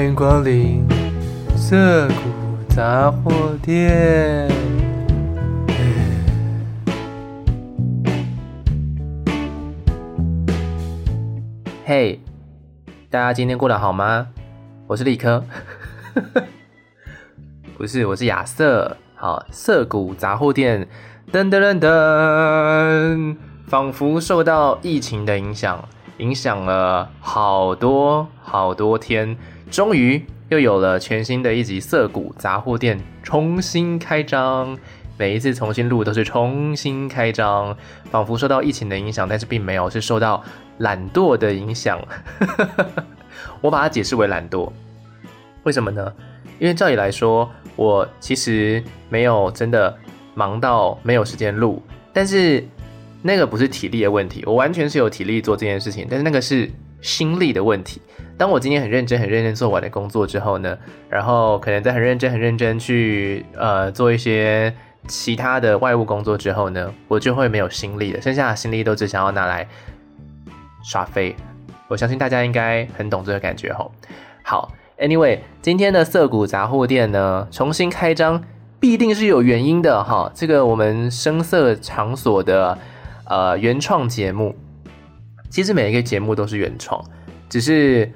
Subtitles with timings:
[0.00, 0.88] 欢迎光临
[1.54, 3.30] 涩谷杂货
[3.62, 4.48] 店。
[11.84, 12.18] 嘿，hey,
[13.10, 14.28] 大家今天过得好吗？
[14.86, 15.44] 我是立科，
[17.76, 18.96] 不是，我是亚瑟。
[19.14, 20.88] 好，涩谷杂货店，
[21.30, 23.36] 噔噔噔噔，
[23.66, 25.86] 仿佛受到疫情的影响。
[26.16, 29.38] 影响了好多好多天，
[29.70, 34.76] 终于又有了全新的一集涩谷杂货店重新开张。
[35.16, 37.76] 每一次重新录都是重新开张，
[38.10, 40.42] 仿佛受到疫情的影响，但是并没有，是受到
[40.78, 42.00] 懒惰的影响。
[43.60, 44.72] 我把它解释为懒惰，
[45.62, 46.12] 为什么呢？
[46.58, 49.94] 因为照理来说，我其实没有真的
[50.34, 51.82] 忙到没有时间录，
[52.12, 52.66] 但是。
[53.22, 56.70] 那个不是体力的问题，我完全是有体力做这件事情，但是那个是
[57.02, 58.00] 心力的问题。
[58.40, 60.78] 当我今天很认真、很认真做完的工作之后呢，
[61.10, 64.74] 然后可能在很认真、很认真去呃做一些
[65.06, 69.68] 其他的外务工作之后呢，我就会没有心力了，剩下的心力都只想要拿来
[70.82, 71.36] 耍废。
[71.86, 73.92] 我相信大家应该很懂这个感觉吼。
[74.42, 78.42] 好，Anyway，今天的涩谷杂货店呢，重新开张
[78.80, 80.32] 必定是有原因的哈。
[80.34, 82.78] 这个我们声色场所的。
[83.26, 84.56] 呃，原创节目，
[85.50, 87.00] 其实每一个节目都是原创，
[87.48, 88.10] 只是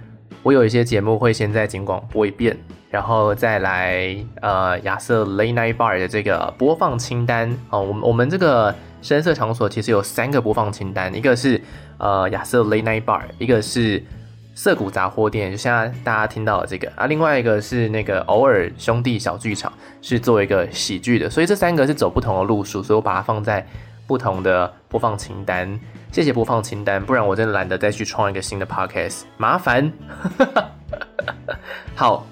[0.44, 2.54] 我有一些节目会先在警广播一遍，
[2.90, 7.80] 然后再来呃亚瑟 Late Night Bar 的这个播放清单哦。
[7.80, 11.58] 我们我们这个声色场所其实有三个播放清单，一个是
[11.96, 14.04] 呃亚瑟 Late Night Bar，一个是
[14.54, 19.72] 涩谷杂货店，就现在大家听到的这个啊，另外一个是那个偶尔兄弟小剧场，
[20.02, 23.66] 是做一个喜剧的，所以这三个是走不同的路数，所以我把它放在。
[24.06, 25.80] 不同的播放清单，
[26.12, 29.90] 谢谢播放清单，不然我真的懒得再去创一个新的 podcast，麻烦。
[31.96, 32.26] 好，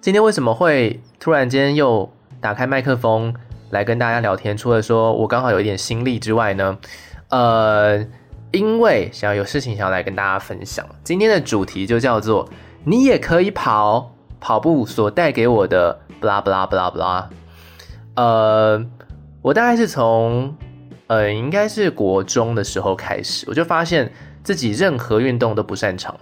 [0.00, 3.34] 今天为什么会突然间又打开麦克风
[3.70, 4.56] 来跟大家聊天？
[4.56, 6.78] 除了说我刚好有一点心力之外呢，
[7.28, 8.06] 呃，
[8.50, 12.48] 因为想要有事情想要来跟大家分享，今天的主题就叫做
[12.84, 17.24] “你也可以跑，跑步所带给我的 blah blah blah blah”，
[18.14, 18.86] 呃。
[19.46, 20.52] 我大概是从，
[21.06, 24.12] 呃，应该是国中的时候开始，我就发现
[24.42, 26.18] 自己任何运动都不擅长，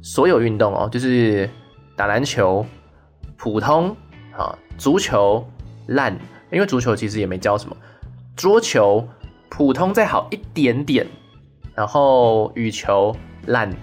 [0.00, 1.50] 所有运动哦，就是
[1.96, 2.64] 打篮球，
[3.36, 3.96] 普通
[4.30, 5.44] 啊，足球
[5.88, 6.16] 烂，
[6.52, 7.76] 因为足球其实也没教什么，
[8.36, 9.08] 桌球
[9.48, 11.04] 普通再好一点点，
[11.74, 13.12] 然后羽球
[13.46, 13.74] 烂，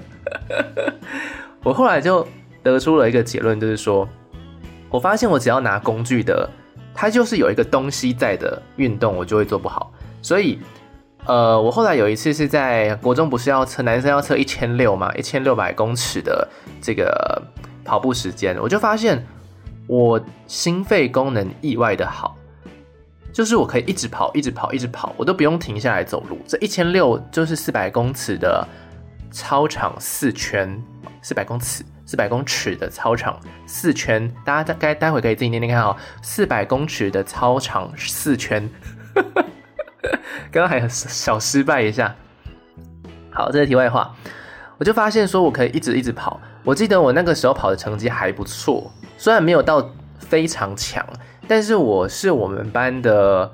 [1.62, 2.26] 我后来就
[2.62, 4.08] 得出了一个结论，就是说，
[4.88, 6.48] 我发现我只要拿工具的。
[6.94, 9.92] 它就是有一个东西在的运动，我就会做不好。
[10.22, 10.58] 所以，
[11.24, 16.46] 呃，我后来有一次是在国中，不是要测男生要测一千六嘛，一千六百公尺的
[16.82, 17.42] 这个
[17.84, 19.24] 跑步时间，我就发现
[19.86, 22.36] 我心肺功能意外的好，
[23.32, 26.38] 就是我可以一直跑，一直跑，一直跑，我都不用停下来走路。
[26.46, 28.66] 这一千六就是四百公尺的
[29.30, 30.78] 操场四圈，
[31.22, 31.84] 四百公尺。
[32.10, 33.38] 四百公尺的操场
[33.68, 35.96] 四圈，大家大概待会可以自己念念看哦。
[36.22, 38.68] 四百公尺的操场四圈，
[40.50, 42.12] 刚刚还小失败一下。
[43.30, 44.12] 好，这是题外话。
[44.76, 46.40] 我就发现说，我可以一直一直跑。
[46.64, 49.88] 我记得我那个时候跑的成绩还不错，虽然没有到
[50.18, 51.06] 非常强，
[51.46, 53.52] 但是我是我们班的，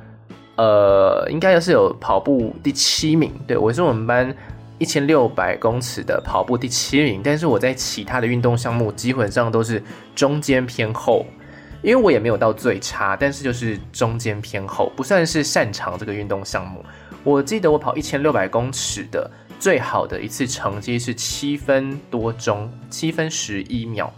[0.56, 3.38] 呃，应该是有跑步第七名。
[3.46, 4.34] 对，我是我们班。
[4.78, 9.82] 一千六百公尺的跑步第七名，但是我在其他的运动项目基本上都是
[10.14, 11.24] 中间偏后，
[11.82, 16.84] 因为我也没有到最差，但是就是中间偏后，不算是擅长这个运动项目。
[17.24, 24.12] 我记得我跑一千六百公尺的最好的一次成绩是七分多钟，七分十一秒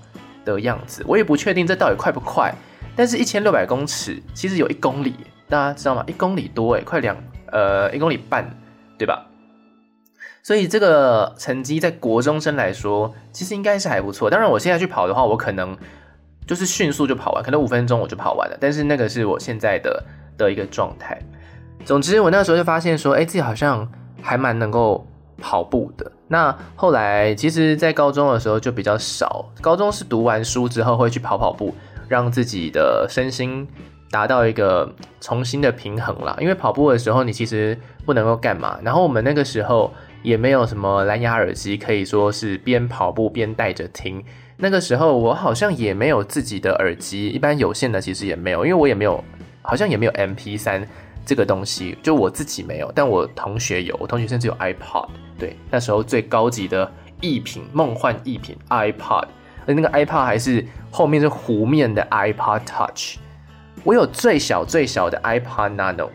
[0.45, 1.05] 的样子。
[1.07, 2.53] 我也不确定这到底快不快，
[2.97, 5.15] 但是一千六百公尺其实有一公里，
[5.49, 6.05] 大家知道吗？
[6.09, 7.17] 一公里多诶，快两
[7.53, 8.45] 呃一公里半，
[8.99, 9.25] 对吧？
[10.49, 14.31] 所以这个成绩在国中生来说，其实应该是还不错。
[14.31, 15.77] 当然，我现在去跑的话，我可能
[16.47, 18.57] 就是迅速就跑完，可能五分钟我就跑完了。
[18.59, 20.03] 但是那个是我现在的
[20.39, 21.21] 的一个状态。
[21.85, 23.87] 总之，我那时候就发现说，哎，自己好像
[24.23, 25.07] 还蛮能够
[25.39, 26.11] 跑步的。
[26.29, 29.45] 那后来，其实，在高中的时候就比较少。
[29.61, 31.75] 高中是读完书之后会去跑跑步，
[32.09, 33.69] 让自己的身心
[34.11, 34.91] 达到一个
[35.21, 36.35] 重新的平衡啦。
[36.41, 38.79] 因为跑步的时候，你其实不能够干嘛。
[38.83, 39.93] 然后我们那个时候。
[40.23, 44.23] 也没有什么蓝牙耳机，可以说是边跑步边带着听。
[44.57, 49.23] 那个时候我好像也没有自己的耳机，一般有线的其实也没有，因为我也没有，
[49.63, 50.85] 好像也没有 MP3
[51.25, 55.09] 这个东西，就我自己没有，但我同学有，我同学甚至有 iPod。
[55.39, 56.91] 对，那时候最高级的
[57.21, 59.27] 艺品，梦幻艺品 iPod，
[59.65, 63.19] 而那个 iPod 还是后面是弧面的 iPod Touch。
[63.85, 66.09] 我有最小最小的 iPod Nano，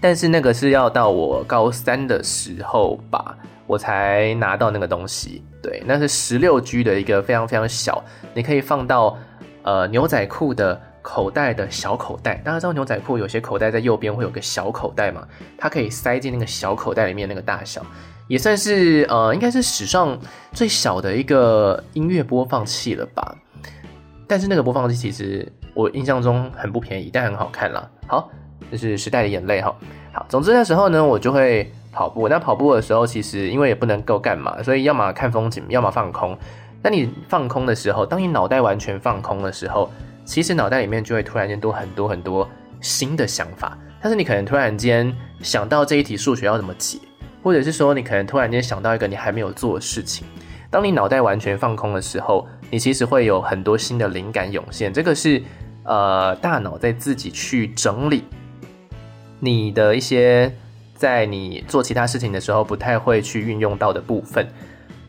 [0.00, 3.36] 但是那个是要到我高三的时候吧，
[3.66, 5.44] 我才拿到那个东西。
[5.62, 8.02] 对，那是十六 G 的一个非常非常小，
[8.32, 9.16] 你可以放到
[9.62, 12.36] 呃牛仔裤的口袋的小口袋。
[12.36, 15.26] 大家知道牛仔裤有些口袋在右边会有个小口袋嘛？
[15.58, 17.84] 它可以塞进那个小口袋里面那个大小，
[18.26, 20.18] 也算是呃应该是史上
[20.52, 23.36] 最小的一个音乐播放器了吧。
[24.26, 27.86] 但是那个播放器其实我印象中很不便宜，但很好看啦。
[28.06, 28.30] 好，
[28.70, 29.74] 这是时代的眼泪哈。
[30.12, 31.70] 好，总之那时候呢，我就会。
[31.92, 36.38] 跑步，那跑步的时候，其实因为也不能够干嘛，所以要么看风景，要么放空。
[36.84, 39.90] 那你放空的时候，当你脑袋完全放空的时候，
[40.24, 42.48] 其实脑袋里面就会突然间多很多很多
[42.80, 43.76] 新的想法。
[44.00, 45.12] 但是你可能突然间
[45.42, 46.96] 想到这一题数学要怎么解，
[47.42, 50.24] 或者是说你可能突然间想到一个你还没有做的事情。
[50.70, 54.92] 当你脑袋完全放空的时候，你其实会有很多新的灵感涌现。
[54.92, 55.42] 这个是
[55.82, 58.22] 呃大脑在自己去整理
[59.40, 60.54] 你的一些。
[61.00, 64.46] 在你做其他事情的时候，不太会去运用到的部分，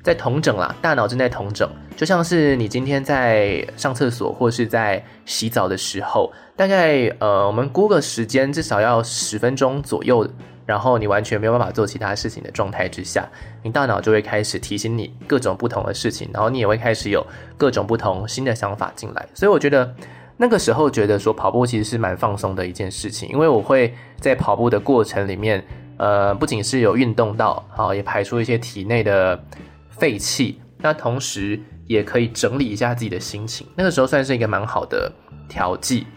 [0.01, 10.25] 在同整啦，大脑正在同整，就像是你今天在上厕所或是在洗澡的时候，大概呃，我们估个时间，至少要十分钟左右，
[10.65, 13.27] 然后你完全没有办法做其他事情的状态之下，
[13.61, 19.93] 你大脑就会开始提醒你各种不同的事情，然后你也会开始有各种不同新的想法进来，所以我觉得。
[20.41, 25.63] 那个时候觉得说跑步其实是蛮放松的一件事情，因为我会在跑步的过程里面，
[25.97, 29.39] 呃，不仅是有运动到，好，也排出一些体内的
[29.91, 33.67] 废气，那同时也可以整理一下自己的心情。
[33.75, 35.13] 那个时候算是一个蛮好的
[35.47, 36.07] 调剂。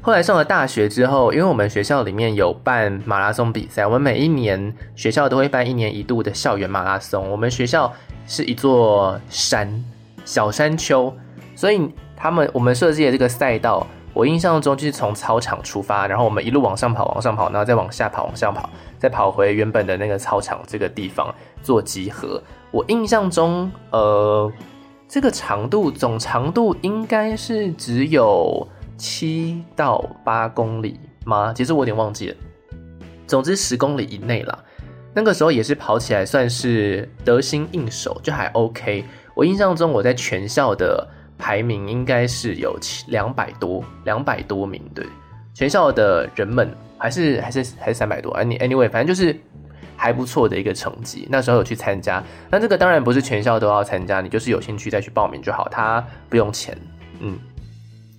[0.00, 7.28] 后来上了大学之后，因为我们学校里面有办马拉松比赛，我们每一年学校都会办一年一度的校园马拉松。
[7.28, 7.92] 我们学校
[8.28, 9.84] 是一座山，
[10.24, 11.12] 小山丘，
[11.56, 11.90] 所以。
[12.22, 13.84] 他们我们设计的这个赛道，
[14.14, 21.34] 我印象中就是从操场出发，然后我们一路往上跑，往上跑，然后再往下跑，往下跑，再跑回原本的那个操场这个地方
[21.64, 22.40] 做集合。
[22.70, 24.52] 我印象中，呃，
[25.08, 28.64] 这个长度总长度应该是只有
[28.96, 31.52] 七到八公里吗？
[31.52, 32.36] 其实我有点忘记了。
[33.26, 34.56] 总之十公里以内啦。
[35.12, 39.04] 那个时候也是跑起来算是得心应手，就还 OK。
[39.34, 41.08] 我印象中我在全校的。
[41.42, 42.78] 排名应该是有
[43.08, 45.04] 两百多，两百多名，对，
[45.52, 49.36] 全校的人们还是还是还是三百多，anyway，反正就是
[49.96, 51.26] 还不错的一个成绩。
[51.28, 56.78] 那时候有去参加，那这个当然不是全校都要参加，你就是有兴趣再去报名就好，它不用钱。
[57.18, 57.36] 嗯，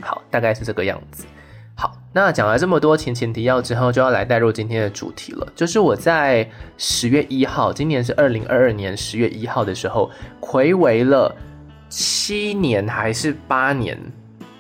[0.02, 1.24] 好，大概是这个样子。
[1.76, 6.46] 好，那讲了这么多前前提要之后，就要来带入今天的主题了，就是我在
[6.78, 10.12] 十月一号，今年是二零二二年十月一号的时候，
[10.42, 11.34] 睽违了。
[11.96, 13.96] 七年还是八年，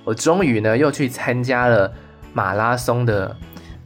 [0.03, 1.91] 我终于呢又去参加了
[2.31, 3.35] 马拉松的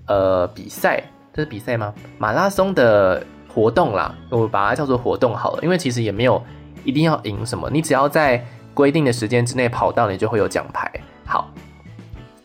[0.05, 1.01] 呃比赛，
[1.33, 1.93] 这是比赛吗？
[2.17, 6.43] 马拉松的活动啦，我把它叫做活动好了，因为其实也没有
[6.83, 10.91] 一定要赢什么，你只要在规定的时间之内跑到，你就会有奖牌。
[11.25, 11.49] 好，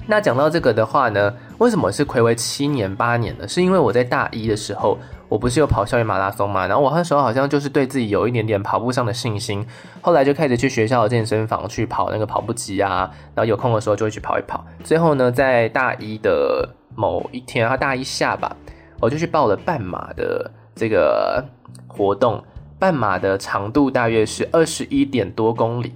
[0.07, 3.49] 那讲到这个的话呢，为什么是睽违七年八年呢？
[3.49, 4.97] 是因为我在大一的时候。
[5.33, 9.67] 我不是有跑校园马拉松嘛，然后我那时候好像就是对自己有一点点跑步上的信心，
[10.03, 14.63] 后来就开始去学校的健身房去跑那个跑步机啊，然后有空的时候就会去跑一跑。
[14.85, 18.55] 最后呢，在大一的某一天，啊大一下吧，
[19.01, 21.43] 我就去报了半马的这个
[21.89, 22.45] 活动，
[22.79, 25.95] 半马的长度大约是二十一点多公里，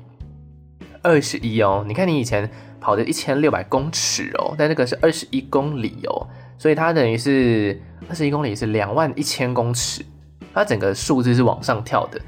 [1.03, 2.51] 二十一哦，你看你以前
[2.81, 6.27] 跑的一千六百公尺哦，但那个是二十一公里哦。
[6.59, 10.05] 所以它等于是二十一公里是两万一千公尺，
[10.55, 12.21] 它整个数字是往上跳的。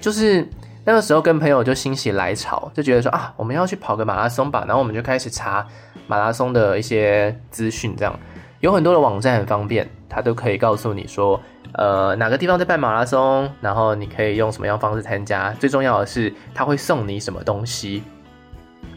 [0.00, 0.46] 就是
[0.84, 4.64] 那个时候跟朋友就心血来潮，就觉得说啊，我们要去跑个马拉松吧。
[4.66, 5.66] 然后我们就开始查
[6.06, 8.18] 马拉松的一些资讯，这样
[8.60, 11.40] 有很多的网站很方便，它都可以告诉你说，
[11.74, 15.52] 呃，哪个地方在办马拉松，然后你可以用什么样方式参加。
[15.60, 18.02] 最重要的是，它会送你什么东西。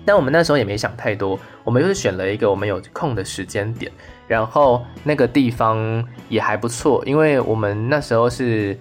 [0.06, 3.92] 但我们那时候也没想太多，我们就是选了一个我们有空的时间点。
[4.34, 8.76] 然后那个地方也还不错，因为我们那时候是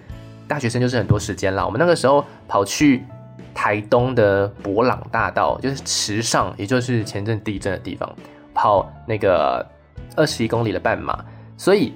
[0.47, 1.63] 大学生，就是很多时间啦。
[1.63, 3.03] 我们那个时候跑去
[3.53, 8.11] 台东的博朗大道，就是池上，也就是前阵地震的地方，
[8.51, 9.63] 跑那个
[10.15, 11.23] 二十一公里的半马。
[11.55, 11.93] 所以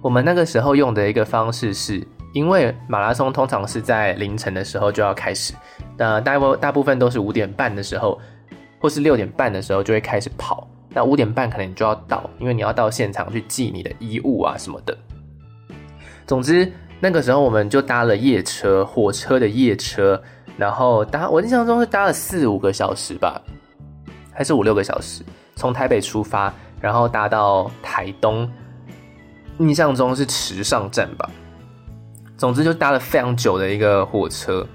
[0.00, 2.02] 我们那个时候用的一个方式是，
[2.32, 5.52] 因为马拉松通常是在凌晨的时候就要开始，
[5.98, 8.18] 那大部大部分都是五点半的时候，
[8.80, 10.66] 或是六点半的时候就会开始跑。
[10.94, 14.96] 那五点半可能你就要到，因为你要到现场去寄你的衣物啊什么的。
[16.26, 20.22] 总之，那个时候我们就搭了夜车，火车的夜车，
[20.56, 23.42] 然后搭我印象中是搭了四五个小时吧，
[24.32, 25.22] 还是五六个小时，
[25.56, 28.48] 从台北出发，然后搭到台东，
[29.58, 31.28] 印象中是池上站吧。
[32.36, 34.66] 总之就搭了非常久的一个火车，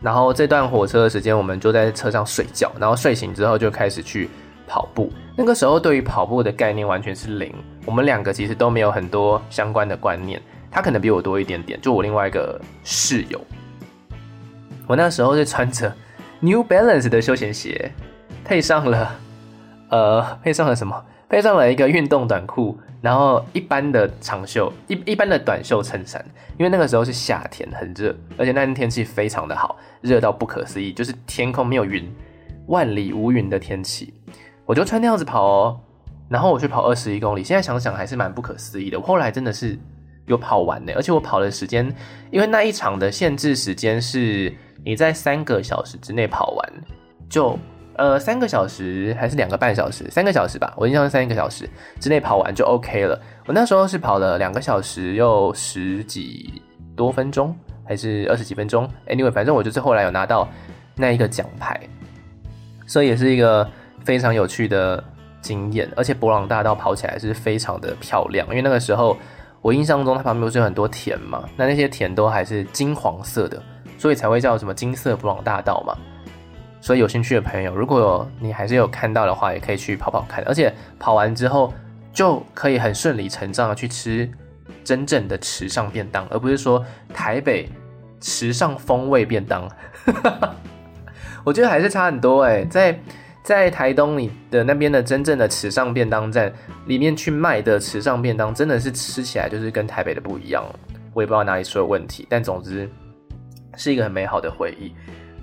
[0.00, 4.28] 然后这段火车的时间我们就在车上睡觉，然后睡醒之后就开始去
[4.66, 5.12] 跑步。
[5.36, 7.52] 那个时候对于跑步的概念完全是零，
[7.84, 10.40] 我们两个其实都没有很多相关的观念。
[10.70, 13.40] 他可能比我多一点点，就我另外一个室友，
[14.86, 15.92] 我那时候是穿着
[16.40, 17.92] New Balance 的休闲鞋，
[18.44, 19.14] 配上了
[19.88, 21.04] 呃，配上了什么？
[21.28, 22.78] 配上了一个运动短裤。
[23.02, 26.24] 然后一般的长袖，一一般的短袖衬衫，
[26.58, 32.10] 因为那个时候是夏天，很热，而且那天天气非常的好，热到不可思议，就是天空没有云，
[32.66, 34.12] 万里无云的天气，
[34.66, 35.80] 我就穿那样子跑哦，
[36.28, 38.98] 然后我去跑二十一公里，现在想想还是蛮不可思议的。
[38.98, 39.78] 我后来真的是
[40.26, 41.90] 有跑完呢，而且我跑的时间，
[42.30, 44.52] 因为那一场的限制时间是
[44.84, 46.72] 你在三个小时之内跑完
[47.30, 47.58] 就。
[47.98, 50.06] 呃，三个小时还是两个半小时？
[50.10, 51.66] 三个小时吧，我印象是三个小时
[51.98, 53.18] 之内跑完就 OK 了。
[53.46, 56.60] 我那时候是跑了两个小时又十几
[56.94, 57.56] 多分钟，
[57.86, 60.46] 还是二十几分钟？Anyway，反正我就是后来有拿到
[60.94, 61.80] 那一个奖牌，
[62.86, 63.66] 所以也是一个
[64.06, 65.02] 非常有趣的
[65.42, 65.86] 经验。
[65.96, 69.16] 而且伯朗大道跑起来是非常的漂亮，因为那个时候
[69.60, 73.60] 我印象中它旁边不是有很多田嘛，那那些田都还是金黄色的，
[73.98, 75.94] 所以才会叫什么金色伯朗大道嘛。
[76.80, 80.44] 所以有兴趣的朋友，如果你还是有看到的话，也可以去跑跑看。
[80.46, 81.74] 而且跑完之后，
[82.12, 84.30] 就可以很顺理成章的去吃
[84.84, 87.68] 真正的池上便当，而不是说台北
[88.20, 89.68] 池上风味便当。
[91.42, 92.96] 我觉得还是差很多哎，在
[93.46, 96.52] 在台东你的那边的真正的池上便当站
[96.86, 100.64] 里面去卖的池上便当，真的是吃起来就是跟台北的不一样。
[101.14, 102.90] 我也不知道哪里出了问题，但总之
[103.76, 104.92] 是一个很美好的回忆。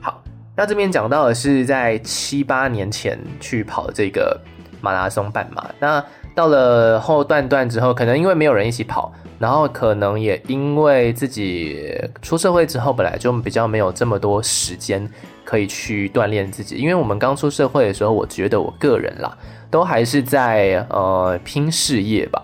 [0.02, 0.22] 好。
[0.54, 4.38] 那这边讲到的是在七八年前去跑这个
[4.82, 6.04] 马拉松半马，那
[6.36, 11.90] 到了后段段之后，可能因为没有人一起跑，然后可能也因为自己
[12.22, 15.10] 出社会之后本来就比较没有这么多时间
[15.44, 19.38] 可以去锻炼自己，因为我们刚出社会的时候，我觉得我个人啦，
[19.70, 22.44] 都还是在呃拼事业吧。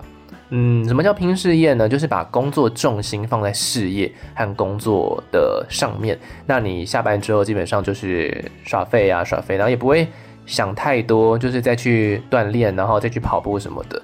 [0.51, 1.87] 嗯，什么叫拼事业呢？
[1.87, 6.17] 就是把工作重心放在事业和工作的上面。
[6.47, 10.07] 那你下班之后，基本上就是耍废啊，耍废，然后也不会
[10.47, 14.01] 想太多，就是再去锻炼，然后再去跑步什么的。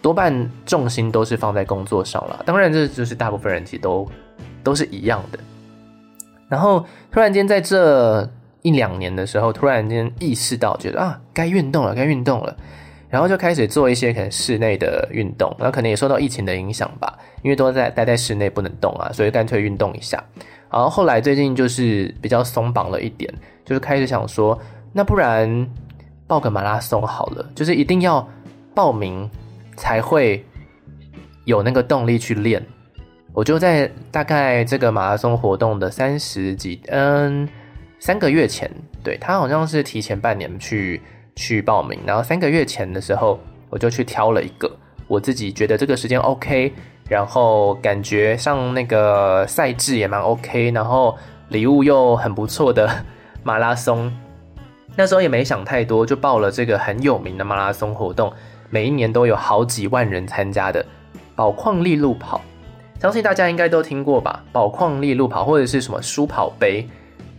[0.00, 2.44] 多半重心都是放在工作上了。
[2.46, 4.08] 当然，这就是大部分人其实都
[4.62, 5.38] 都是一样的。
[6.48, 8.22] 然后突然间在这
[8.68, 12.54] 一两年的时候，突然间意识到，觉得啊，该运动了，该运动了。
[13.08, 20.22] 然后就开始做一些可能室内的运动，然后可能也受到疫情的影响吧，因为都在待在室内不能动啊，所以干脆运动一下。
[20.70, 23.32] 然后后来最近就是比较松绑了一点，
[23.64, 24.60] 就是开始想说，
[24.92, 25.66] 那不然
[26.26, 28.28] 报个马拉松好了，就是一定要
[28.74, 29.28] 报名
[29.74, 30.44] 才会
[31.46, 32.62] 有那个动力去练。
[33.32, 37.48] 我就在大概这个马拉松活动的三十几，嗯，
[37.98, 38.70] 三个月前，
[39.02, 41.00] 对，他好像是提前半年去。
[41.40, 43.38] 去报名，然后三个月前的时候，
[43.70, 44.68] 我就去挑了一个
[45.06, 46.72] 我自己觉得这个时间 OK，
[47.08, 51.16] 然后感觉上那个赛制也蛮 OK，然后
[51.50, 52.90] 礼物又很不错的
[53.44, 54.12] 马拉松。
[54.96, 58.32] 那时候也没想太多，就报了这个很有名的马拉松活动，
[58.68, 60.84] 每一年都有好几万人参加的
[61.36, 62.40] 宝矿力路跑。
[63.00, 64.42] 相信大家应该都听过吧？
[64.50, 66.84] 宝矿力路跑或者是什么书跑杯，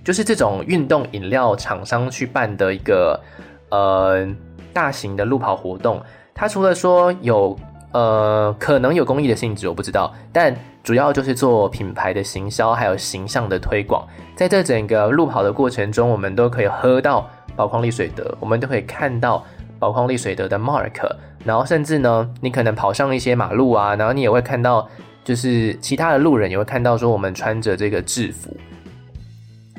[0.09, 3.21] 就是这种运动饮料厂商去办的一个。
[3.69, 4.27] 呃，
[4.73, 6.01] 大型的路跑活动，
[6.33, 7.55] 它除了说有
[7.91, 10.51] 呃可能有公益的性质，我不知道，但
[10.81, 14.03] 主要就是做品牌的行销，还有形象的推广。
[14.35, 19.45] 在这整个路跑的过程中，我们都可以喝到宝矿力水得，我们都可以看到
[19.77, 21.07] 宝矿力水得的 mark，
[21.45, 24.89] 然后甚至呢，你可能跑上一些马路啊，然后你也会看到，
[25.23, 28.49] 就是其他的路人也会看到说我们穿着这个制服，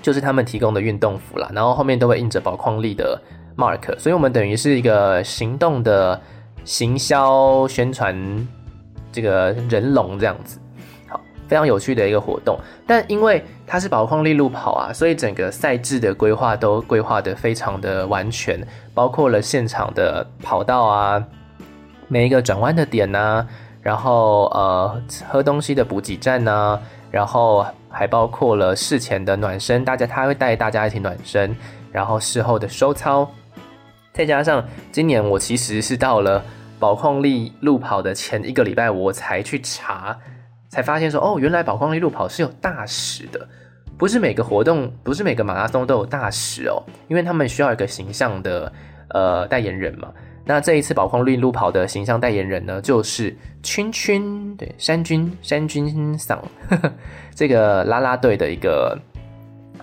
[0.02, 3.20] 就是他们提供的运动服啦，然后后面都会印着宝矿力的。
[3.56, 6.18] Mark，所以我们等于是一个行动的
[6.64, 8.48] 行销宣传
[9.12, 10.58] 这个人龙这样子，
[11.08, 12.58] 好，非常有趣的一个活动。
[12.86, 21.22] 但因为它是宝矿力路跑啊，所以整个赛制的规划都规划得非常的完全，包括了现场的跑道啊，
[22.08, 23.46] 每一个转弯的点啊，
[23.82, 26.80] 然后呃喝东西的补给站啊，
[27.10, 31.54] 然后还包括了事前的暖身，大家他会带大家一起暖身，
[31.90, 33.28] 然后事后的收操。
[34.12, 36.44] 再加上今年我其实是到了
[36.78, 40.18] 宝矿力路跑的前一个礼拜，我才去查
[40.68, 43.48] 才发现说，哦，原来宝矿力路跑是有大使的，
[43.98, 48.72] 不是每个活动，不是每个马拉松都有大使哦，因为他们需要一个形象的
[49.08, 50.12] 呃代言人嘛。
[50.52, 56.42] 那这一次宝矿绿路跑的形象代言人呢，就是圈圈，对，山君山君桑，
[57.36, 58.98] 这个啦啦队的一个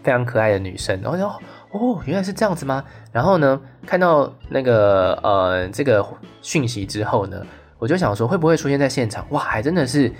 [0.04, 1.00] 非常可爱的女生。
[1.02, 1.40] 然后，
[1.72, 2.84] 哦，原来是这样子吗？
[3.14, 6.06] 然后呢，看到那个呃这个
[6.42, 7.42] 讯息之后呢，
[7.80, 9.26] 我就想说，会不会出现在现场？
[9.30, 10.12] 哇，还真的是。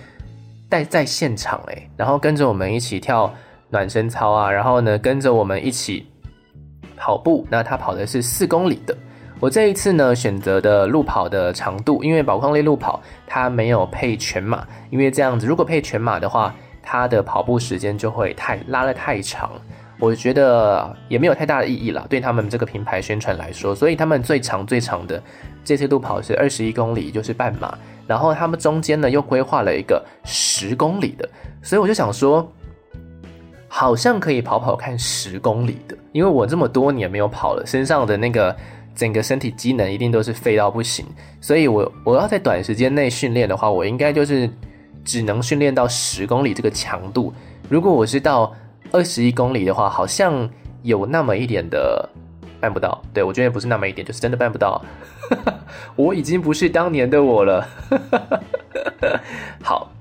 [0.70, 3.34] 在在现场诶，然后跟着我们一起跳
[3.70, 6.06] 暖身操啊，然后呢跟着我们一起
[6.98, 7.48] 跑步。
[7.50, 8.94] 那他跑的是四公里的。
[9.40, 19.52] 我这一次呢选择的路跑的长度，因为宝矿力路跑它没有配全马，因为这样子如果配全马的话，它的跑步时间就会太拉得太长。
[20.00, 25.22] 我觉得也没有太大的意义啦，对他们这个品牌宣传来说，所以他们最长最长的
[25.64, 27.78] 这次路跑是二十一公里，就是半马。
[28.06, 31.28] 然后他们中间呢又规划了一个十公里的，
[31.62, 32.48] 所以我就想说，
[33.68, 38.56] 好像可以跑跑看十公里的，因为我这么多年没有跑了，身上的那个
[38.98, 41.06] 整个身体机能一定都是废到不行，
[41.40, 44.50] 所以我我要在短时间内训练的话，我应该就是
[45.06, 47.32] 只能训练到十公里这个强度。
[47.70, 48.52] 如果我是到
[48.92, 50.50] 二十一公里的话，好像
[50.82, 52.10] 有那么一点的
[52.60, 53.00] 办不到。
[53.14, 54.84] 对，我觉得也不是那么一点，就是真的办不到。
[55.96, 57.68] 我已经不是当年的我了。
[59.62, 59.92] 好，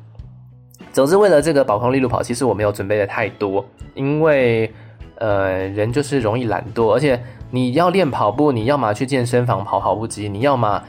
[0.90, 3.62] 总之为了这个宝康力路跑，其实我没有准备的太多，
[3.94, 4.72] 因为
[5.16, 7.20] 呃人就是容易懒惰，而且
[7.50, 10.82] 你要练跑步，你要么去健身房跑跑步机，你要么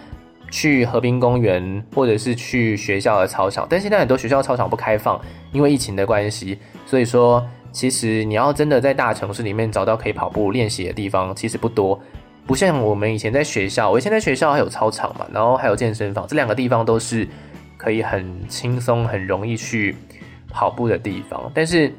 [0.49, 3.67] 去河滨公园，或者是去学校的操场。
[3.69, 5.19] 但现在很多学校操场不开放，
[5.51, 11.99] 因为疫情的关系，所以说其实你要真的在大城市里面找到可以跑步练习的地方，其实不多。
[12.45, 17.27] 不像我们以前在学校，我以前在学校还有操场嘛，然后还有健身房，这两个地方都是
[17.75, 19.93] 可以很轻松、很容易去
[20.49, 21.51] 跑步的地方。
[21.53, 21.93] 但是，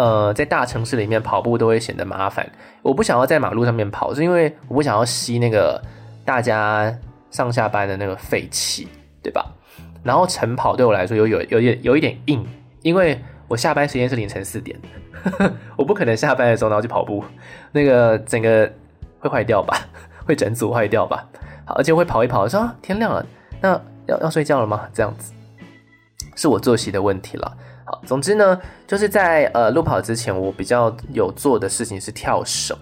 [0.00, 2.50] 呃，在大城市里面跑步都会显得麻烦。
[2.80, 5.78] 我不想要在马路上面跑，是因为我不想要吸那个
[6.24, 6.90] 大家
[7.30, 8.88] 上下班的那个废气，
[9.22, 9.44] 对吧？
[10.02, 12.46] 然后晨跑对我来说有有有点有一点硬，
[12.80, 14.78] 因为我下班时间是凌晨四点，
[15.76, 17.22] 我不可能下班的时候然后去跑步，
[17.72, 18.70] 那个整个。
[19.22, 19.76] 会坏掉吧？
[20.24, 21.28] 会整组坏掉吧？
[21.66, 23.26] 好，而且会跑一跑，说，天亮了，
[23.60, 24.88] 那要要睡觉了吗？
[24.94, 25.34] 这样子
[26.36, 27.54] 是我作息的问题了。
[27.90, 32.76] 好，总之呢，就是在呃路跑之前，我比较有做的事情是跳绳。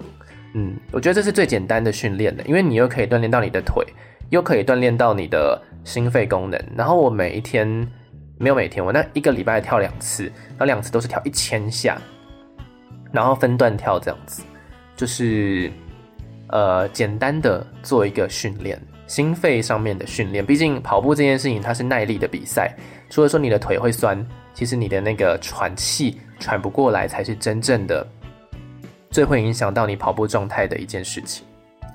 [0.52, 3.86] 嗯，我觉得这是最简单的训练的，因为你又可以锻炼到你的腿，
[4.28, 6.62] 又可以锻炼到你的心肺功能。
[6.76, 7.66] 然后我每一天
[8.36, 11.98] 没有每天，我那一个礼拜跳两次，然后两次都是跳一千下，
[13.10, 14.42] 然后分段跳这样子，
[14.94, 15.72] 就是。
[16.50, 20.42] 呃，简单的做一个训练，心肺上面的训练。
[20.42, 22.74] 毕竟跑步这件事情，它是耐力的比赛。
[23.10, 24.26] 除了说你的腿会酸，
[24.58, 28.04] 其实你的那个喘气喘不过来，才是真正的
[29.08, 31.46] 最会影响到你跑步状态的一件事情。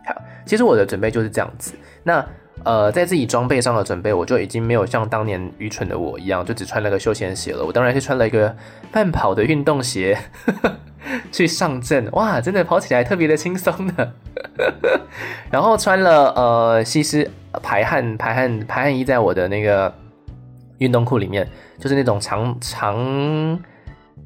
[0.06, 1.74] 好，其实我的准备就是这样子。
[2.04, 2.26] 那
[2.64, 7.66] 呃，在自己装备上的准备，我就已经没有像当年愚蠢的我一样，就只穿了个休闲鞋了。
[7.66, 8.56] 我当然是穿了一个
[8.94, 10.18] 半跑的运动鞋。
[11.34, 14.14] 去上阵哇，真的跑起来特别的轻松的。
[15.52, 17.30] 然后穿了呃西施
[17.62, 19.94] 排汗排汗排汗衣，在我的那个
[20.78, 21.46] 运动裤里面，
[21.84, 23.60] 就是那种长长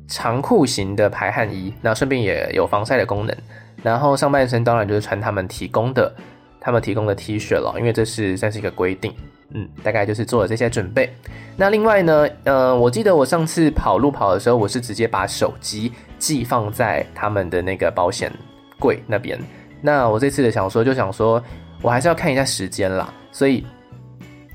[0.08, 3.36] 长裤型的排汗衣，那顺便也有防晒的功能。
[3.82, 6.14] 然后上半身当然就是穿他们提供的
[6.60, 9.12] 他们提供的 T 恤了，因为这是算是一个规定。
[9.56, 11.10] 嗯，大概就是做了这些准备。
[11.56, 18.32] 那另外呢，呃，我记得我上次跑路跑的时候，我是直接把手机寄放在他们的那个保险
[18.78, 19.40] 柜那边。
[19.82, 21.44] 那我这次的想说，就想说
[21.82, 23.66] 我还是要看一下时间啦，所以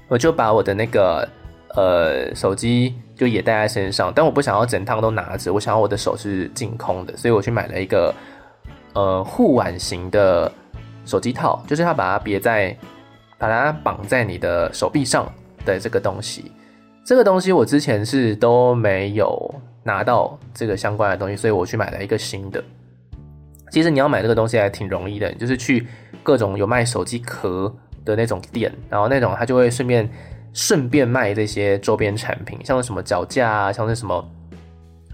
[0.06, 1.28] 我就把我的那个
[1.74, 8.14] 呃手机就也带在身上，但我不想要整趟都拿着，我想要我的手是净空的，所以我去买了一个
[8.94, 10.50] 呃护腕型的
[11.04, 12.76] 手机套，就是它把它别在。
[13.38, 15.26] 把它绑在你的手臂上
[15.64, 16.52] 的这个东西，
[17.04, 22.62] 这个东西我之前是都没有拿到这个相关的东西，所以我去买了一个新的。
[23.72, 25.84] 其实你要买这个东西还挺容易的，就是去
[26.22, 30.08] 各种有卖手机壳的那种店，然后那种他就会顺便
[30.52, 34.26] 顺便卖这些周边产品，像是什么脚架啊，像是什么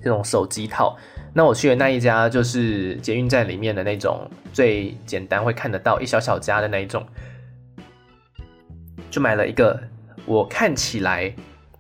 [0.03, 0.97] 这种手机套。
[1.33, 7.05] 那我去的那一家就是捷运站里面的那种最简单会看得到一小小家的那一种。
[9.11, 9.79] 就买了一个
[10.27, 11.33] 我看起来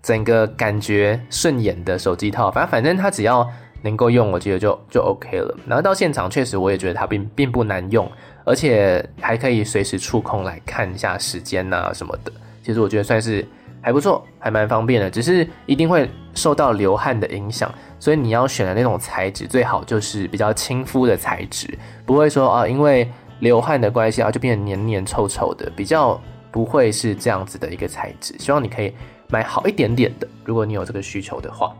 [0.02, 3.48] 整个感觉顺眼的手机套，反正反正它只要
[3.82, 5.56] 能够用，我觉得就就 OK 了。
[5.66, 8.10] 然后到现场确实我也觉得它并并不难用，
[8.44, 12.32] 而且还可以随时触控来看一下时间呐什么的。
[12.62, 13.46] 其实我觉得算是
[13.80, 15.10] 还不错，还蛮方便的。
[15.10, 28.36] 只是一定会受到流汗的影响，所以你要选的那种材质最好就是比较亲肤的材质，不会说啊，因为流汗的关系啊就变得黏黏臭臭的，比较不会是这样子的一个材质。
[28.38, 28.92] 希望你可以
[29.28, 31.74] 买好一点点的，如果你有这个需求的话。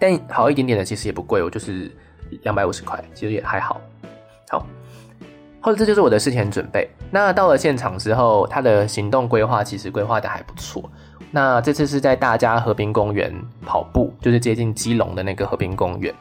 [0.00, 1.90] 但好一点点的其实也不贵，我就是
[2.42, 3.80] 两百五十块，其实也还好。
[4.48, 4.66] 好。
[5.62, 6.90] 后来这就是我的事前准备。
[7.10, 10.90] 那到了现场之后，他的行动规划其实规划的还不错。
[11.30, 13.32] 那这次是在大家河滨公园
[13.64, 16.12] 跑步，就是接近基隆的那个河滨公园。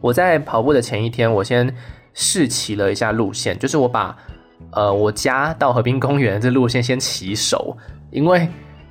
[0.00, 1.72] 我在跑步的前一天，我先
[2.14, 4.16] 试骑了一下路线，就是我把
[4.70, 7.76] 呃我家到河滨公园这路线先骑熟，
[8.10, 8.48] 因为。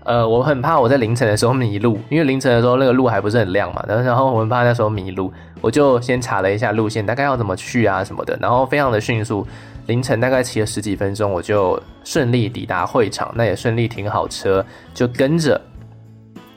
[0.07, 9.45] 呃，我很怕我在凌晨的时候迷路，因为凌晨的时候那个路还不是很亮嘛，然后我很怕那时候迷路，我就先查了一下路线，大概要怎么去啊什么的，然后非常的迅速，
[9.87, 15.59] 凌晨大概骑了十几分钟，我就顺利抵达会场，那也顺利停好车，就跟着，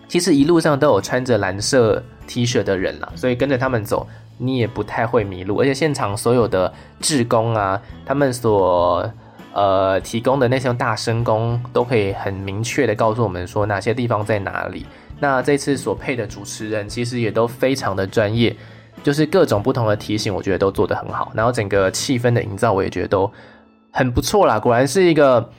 [0.06, 4.06] 其实一路上都有穿着蓝色 T 恤的人啦，所以跟着他们走，
[4.38, 9.10] 你也不太会迷路，而且现场所有的志工啊，他们所。
[9.52, 14.86] 呃，提供的那些大声公都可以很明确的告诉我们说哪些地方在哪里。
[15.18, 18.56] 那这次所配的主持人其实也都非常的专业，
[19.02, 21.30] 就是各种不同的提醒，我觉得都做得很好。
[21.34, 23.30] 然后整个气氛的营造，我也觉得都
[23.90, 24.58] 很不错啦。
[24.58, 25.50] 果然是一个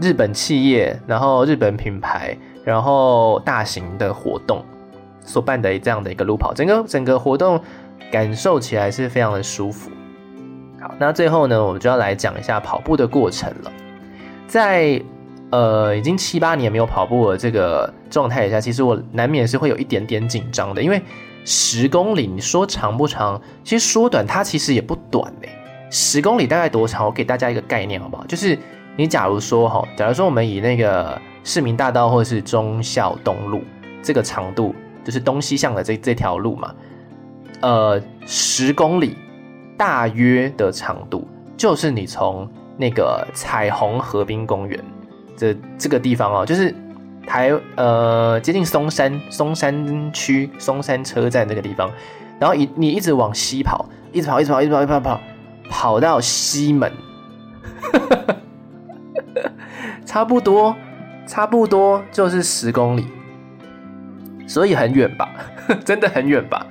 [0.00, 4.62] 日本企业，然后日本品牌，然后大型的活动
[5.24, 7.58] 所办的这样的一个路跑，整个整个活动
[8.10, 9.90] 感受起来是非常的舒服。
[10.98, 13.72] 那最后呢，我们就要来讲一下跑步的过程了。
[14.46, 15.00] 在
[15.50, 21.00] 呃已经七八年没有跑步的这个状态下，其实我难免是会有一点点紧张的，因为
[21.44, 23.40] 十公里你说长不长？
[23.64, 25.48] 其实说短它其实也不短嘞。
[25.90, 27.06] 十公里大概多长？
[27.06, 28.26] 我给大家一个概念好不好？
[28.26, 28.58] 就是
[28.96, 33.62] 你假如说哈，假如说我们以那个市民大道或者是忠孝东路
[34.02, 34.74] 这个长度，
[35.04, 36.74] 就是东西向的这这条路嘛，
[37.60, 39.16] 呃，十公里。
[39.80, 44.78] 大约的长度就是你从那个彩虹河滨公园
[45.34, 46.74] 这这个地方哦，就是
[47.26, 51.90] 台呃接近松山松山区松山车站这个地方，
[52.38, 55.20] 然后一你一直往西跑，一直跑一直跑一直跑一直跑跑，
[55.70, 56.92] 跑到西门，
[60.04, 60.76] 差不多
[61.26, 63.06] 差不多就是十公里，
[64.46, 65.26] 所以很远吧？
[65.86, 66.66] 真的很远吧？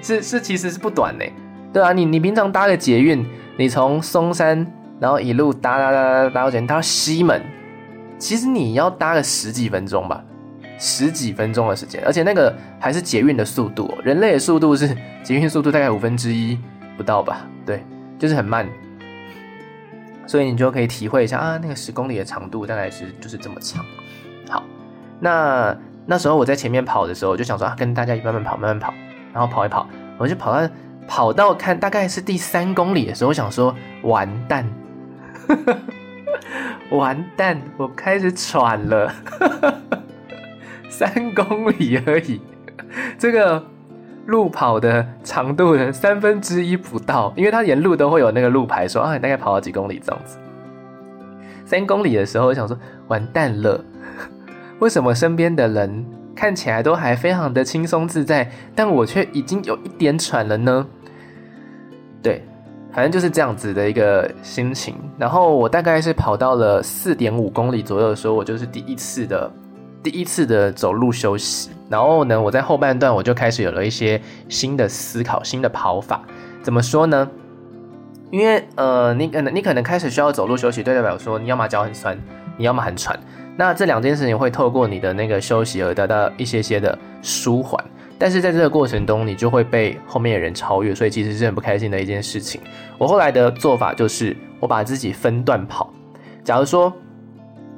[0.00, 1.24] 是是其实是不短呢。
[1.72, 4.66] 对啊，你你平常搭个捷运，你从松山，
[5.00, 7.42] 然后一路搭搭搭搭搭到捷，到西门，
[8.18, 10.22] 其实你要搭个十几分钟吧，
[10.78, 16.58] 十几分钟的时间，而且那个还是捷运的速度，人类的速度是捷运速度大概五分之一
[16.98, 17.82] 不到吧，对，
[18.18, 18.68] 就是很慢，
[20.26, 23.82] 所以你就可以体会一下啊，那个十公里的长度大概是就是这么长。
[24.50, 24.62] 好，
[25.18, 28.92] 那那时候我在前面跑的时候，就想说啊，跟大家一慢慢跑，慢慢跑，
[29.32, 30.68] 然后跑一跑，我就跑到。
[31.06, 34.66] 跑到看大概是第三公里的时候，我想说完蛋，
[36.90, 39.12] 完蛋，我开始喘了，
[40.88, 42.40] 三公里而已，
[43.18, 43.64] 这个
[44.26, 50.38] 路跑的长度的三分之一不到，因为它沿路都会有那个路牌说啊，你大概跑了几公里这样子。
[51.64, 53.82] 三公里的时候，我想说完蛋了，
[54.78, 56.06] 为什么身边的人？
[56.34, 60.86] 看起来都还非常的轻松自在，但我却已经有一点喘了呢。
[62.22, 62.44] 对，
[62.92, 64.94] 反正就是这样子的一个心情。
[65.18, 69.50] 然后我大概是跑到了四点五公里左右的时候，我就是第一次的
[70.02, 71.70] 第一次的走路休息。
[71.88, 76.22] 然后呢，我在后半段我就开始有了一些新的思考、新的跑法。
[76.62, 77.28] 怎么说呢？
[78.30, 82.16] 因为呃，你可能你可能开始需要走路休息，对代表说你要么脚很酸，
[82.56, 83.18] 你要么很喘。
[83.56, 87.84] 那这两件事情会透过你的那个休息而得到一些些的舒缓，
[88.18, 92.60] 但是在这个过程中，你就会被后面的人超越，所以其实是很不开心的一件事情。
[92.96, 95.92] 我后来的做法就是，我把自己分段跑。
[96.42, 96.92] 假如说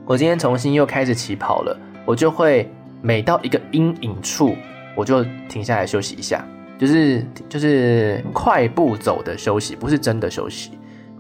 [0.06, 2.70] 我今天重新又开始起跑了，我就会
[3.02, 4.56] 每到一个阴影处，
[4.94, 6.46] 我就停下来休息一下，
[6.78, 10.70] 就是就是快步走的休息，不是真的休息，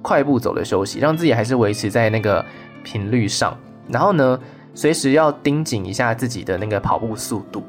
[0.00, 2.44] 快步走的休息，让自己还是维持在那个
[2.84, 3.58] 频率上。
[3.88, 4.38] 然后呢，
[4.74, 7.62] 随时要盯紧一下自己的那个跑步速度，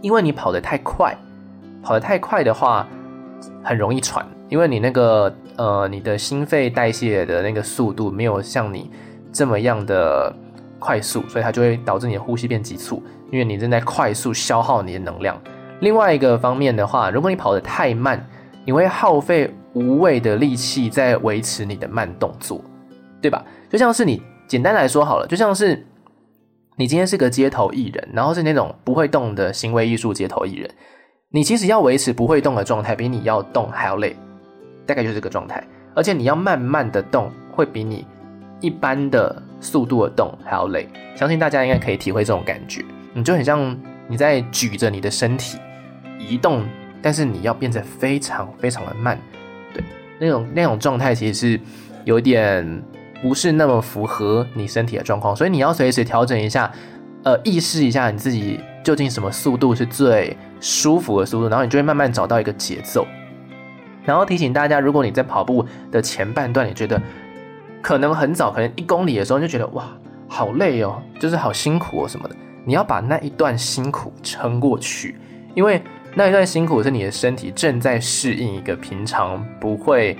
[0.00, 1.16] 因为你跑得太快，
[1.82, 2.86] 跑得太快的话，
[3.62, 8.90] 很容易喘，因为你那个呃，你的心肺代谢的那个速度没有像你
[9.32, 10.34] 这么样的
[10.78, 15.36] 快速，所以它就会导致你的呼吸变急促，因为你正在快速消耗你的能量。
[15.80, 18.24] 另外一个方面的话，如果你跑得太慢，
[18.64, 22.62] 你会耗费无谓的力气在维持你的慢动作，
[23.20, 23.44] 对吧？
[23.68, 24.22] 就像是你。
[24.46, 25.86] 简单来说好了，就像是
[26.76, 30.70] 你今天是个街头艺人，然后是那种不会动的行为艺术街头艺人，
[31.30, 34.16] 你其实要维持不会动的状态，比你要动还要累，
[34.86, 35.62] 大概就是这个状态。
[35.94, 38.06] 而且你要慢慢的动，会比你
[38.60, 40.86] 一般的速度的动还要累。
[41.14, 42.84] 相信大家应该可以体会这种感觉。
[43.14, 43.74] 你就很像
[44.06, 45.58] 你在举着你的身体
[46.18, 46.62] 移动，
[47.00, 49.18] 但是你要变得非常非常的慢，
[49.72, 49.82] 对，
[50.20, 51.60] 那种那种状态其实是
[52.04, 52.82] 有点
[53.22, 56.70] 不是那么符合你身体的状况，所以你要随时调整一下，
[57.24, 63.06] 呃，意识一下你自己究竟什么速度是最舒服的速度，然后你就会慢慢找到一个节奏。
[64.04, 67.00] 然后提醒大家，如果你在跑步的前半段，你觉得
[67.82, 69.84] 可能很早，可能一公里的时候就觉得哇，
[70.28, 75.16] 好累哦，就是好辛苦哦什么的，你要把那一段辛苦撑过去，
[75.54, 75.82] 因为
[76.14, 80.16] 那一段辛苦是你的身体正在适应一个平常不会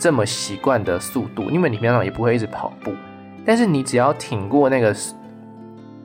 [0.00, 2.94] 这么习惯的速度，因为你平常也不会一直跑步，
[3.44, 4.96] 但是你只要挺过那个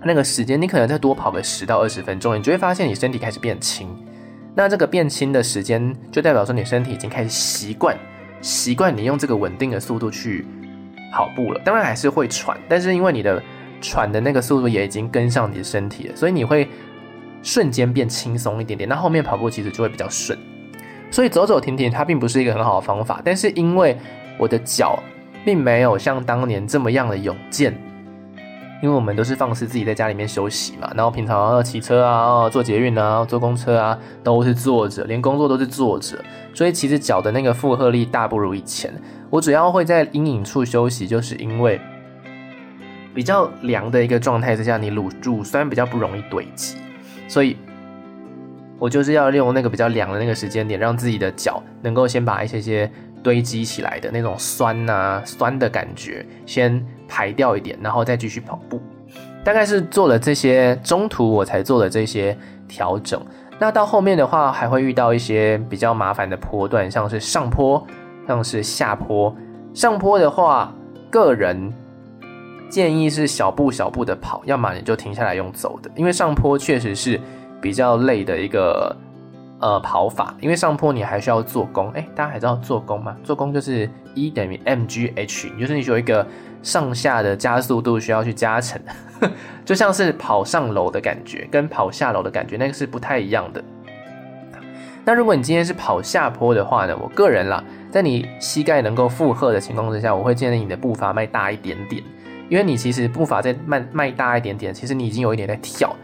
[0.03, 3.87] 那个时间，你可能再多跑个十到二十分钟，你就会发现你身体开始变轻。
[4.53, 7.97] 那这个变轻的时间，就代表说你身体已经开始习惯，
[8.41, 10.45] 习惯你用这个稳定的速度去
[11.13, 11.61] 跑步了。
[11.63, 13.41] 当然还是会喘，但是因为你的
[13.79, 16.67] 喘的那个速度也已经跟上你的身体了，所以你会
[17.41, 18.89] 瞬间变轻松一点点。
[18.89, 20.37] 那后面跑步其实就会比较顺。
[21.11, 23.97] 所以走走停停它并不是一个很好的方法，但是因为
[24.37, 25.01] 我的脚
[25.43, 27.73] 并没有像当年这么样的勇健。
[28.83, 36.17] 因为我们都是放肆自己在家里面休息嘛，然后平常要骑车啊、坐捷运啊、坐公车啊，都是坐着，连工作都是坐着，
[36.53, 38.93] 所以其实脚的那个负荷力大不如以前。
[39.29, 41.79] 我主要会在阴影处休息，就是因为
[43.15, 46.75] 比较凉的一个状态之下，你乳乳酸比较不容易堆积，
[47.27, 47.57] 所以
[48.79, 52.91] 我就是要利用那个比较凉的那个时间点，让自己的脚能够先把一些些
[53.23, 56.85] 堆积起来的那种酸啊酸的感觉先。
[57.07, 58.81] 排掉一点，然后再继续跑步。
[59.43, 62.35] 大概是做了这些，中途我才做了这些
[62.67, 63.21] 调整。
[63.59, 67.85] 那到后面的话，还会遇到一些比较麻烦的坡段，像是上坡，
[68.27, 69.33] 像是下坡。
[69.71, 70.73] 上坡的话，
[71.11, 71.71] 个人
[72.71, 77.21] 建议是小步小步的跑，要么你就停下来用走的，因为上坡确实是
[77.65, 78.95] 比较累的一个
[79.59, 80.35] 呃跑法。
[80.39, 83.17] 因为上坡你还需要做功，哎，大家还知道做功吗？
[83.23, 86.25] 做功就是一等于 mgh，就是你有一个。
[86.65, 88.81] 上下的加速度需要去加成，
[89.63, 93.63] 就像是跑上楼的感觉，跟跑下楼的感觉那个是不太一样的。
[95.05, 102.01] 那如果你今天是跑下坡的话呢，我个人啦，在你膝盖能够负荷的情况之下，我会建议你的步伐迈大一点点，
[102.49, 105.95] 因为你其实步伐再迈迈大一点点，其实你已经有一点在跳，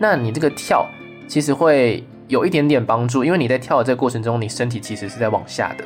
[0.00, 0.84] 那你这个跳
[1.28, 5.84] 其实会有一点点帮助，因为你在跳的这个过程中，你身体其实是在往下的，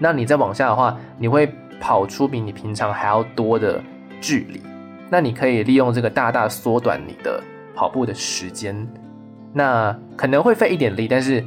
[0.00, 1.48] 那你在往下的话，你会。
[1.80, 3.80] 跑出比你平常还要多的
[4.20, 4.60] 距离，
[5.08, 7.40] 那你可以利用这个大大缩短你的
[7.72, 8.84] 跑步的时间。
[9.52, 11.44] 那可能会费一点力，但是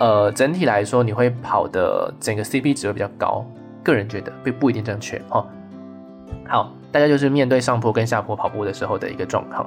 [0.00, 3.46] 呃，整体来说你会跑的整个 CP 值会比较高。
[3.84, 5.46] 个人觉得不不一定正确哦。
[6.48, 9.64] 好，大概就是面对上坡跟下坡跑步的时候的一个状况。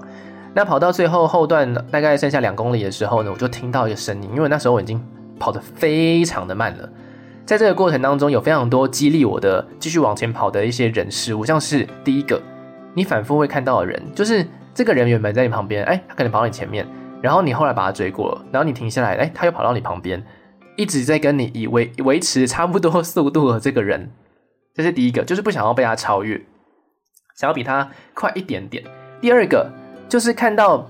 [0.53, 5.01] 那跑到最后后段大概剩下两公里的时候呢，我就听到一个声音，因为那时候我已经
[5.39, 6.89] 跑得非常的慢了。
[7.45, 12.41] 在这个过程当中，有非常多激励我的继续往前跑的一些人事物，像是第一个，
[12.93, 16.85] 你反复会看到的人，就是这个人原本在你旁边，哎，他可能跑到你前面，
[17.21, 20.23] 然后你后来把他追过了，然后你停下来，哎，他又跑到你旁边，
[20.77, 24.11] 一直在跟你以维维持差不多速度的这个人，
[24.75, 26.39] 这是第一个，就是不想要被他超越，
[27.35, 28.83] 想要比他快一点点。
[29.19, 29.69] 第二个
[30.11, 30.85] 就是看到，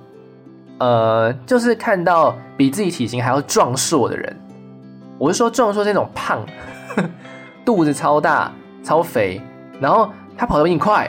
[0.80, 4.36] 呃，就是看到比自己体型还要壮硕的人。
[5.20, 6.44] 我是说，壮硕那种胖，
[7.64, 9.40] 肚子超大、超肥，
[9.80, 11.08] 然后他跑得比你快，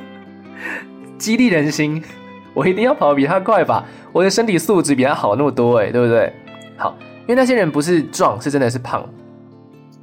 [1.16, 2.04] 激励人心。
[2.52, 3.82] 我一定要跑得比他快吧？
[4.12, 6.30] 我的身体素质比他好那么多，哎，对不对？
[6.76, 9.08] 好，因为那些人不是壮，是真的是胖。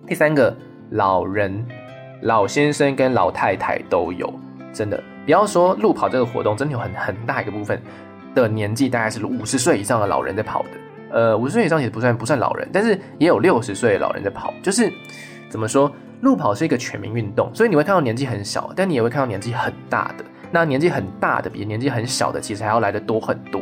[0.08, 0.52] 第三个，
[0.90, 1.64] 老人、
[2.24, 4.34] 老先生跟老太太都有，
[4.74, 5.00] 真的。
[5.28, 7.82] 不要说路跑这个活动，真的有很很大一个部分
[8.34, 10.70] 的年纪，大概是五十岁以上的老人在跑的。
[11.12, 14.54] 呃，五十岁以上其实不算不算老人，但是也有六十岁的老人在跑。
[14.64, 14.90] 就是
[15.50, 20.24] 怎么说，路跑是一个全民运动，所以你会看到年纪很小，但你也会看到年纪很大的。
[20.50, 23.62] 那年纪很大的比年纪很小的其实还要来的多很多。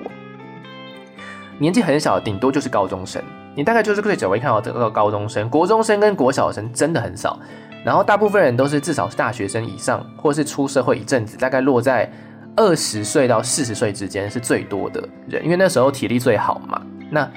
[1.58, 3.19] 年纪很小的顶多就是高中生，
[3.56, 7.39] 你大概就是最久会看到这个高中生，国中生跟国小生真的很少。
[7.85, 12.11] 然后大部分人都是至少是大学生以上，或是出社会一阵子，大概落在
[12.55, 16.81] 二十岁到四十岁之间是最多的人，因为那时候体力最好嘛。
[17.11, 17.29] 那，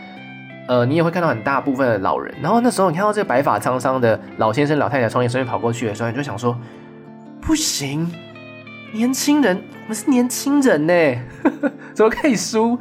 [0.66, 6.58] 呃，你也会看到很大部分的老人，然后那时候你看到这个白发苍苍的老先生、老太太从你身边跑过去的时候，你就想说，
[7.42, 8.11] 不行，
[8.94, 10.92] 年轻人，我们是年轻人呢，
[11.92, 12.78] 怎么可以输？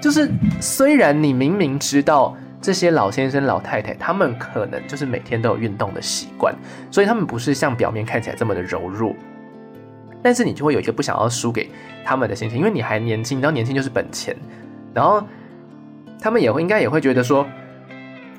[0.00, 0.28] 就是
[0.60, 6.54] 虽然你明明知道这些老先生老太太，他们可能就是每天都有运动的习惯，
[6.92, 9.14] 所以他们不是像表面看起来这么的柔弱，
[10.22, 11.68] 但是你就会有一个不想要输给
[12.04, 14.36] 他们的心情，因为你还年轻，你知道年轻就是本钱，
[14.94, 15.22] 然后
[16.20, 17.44] 他们也会应该也会觉得说，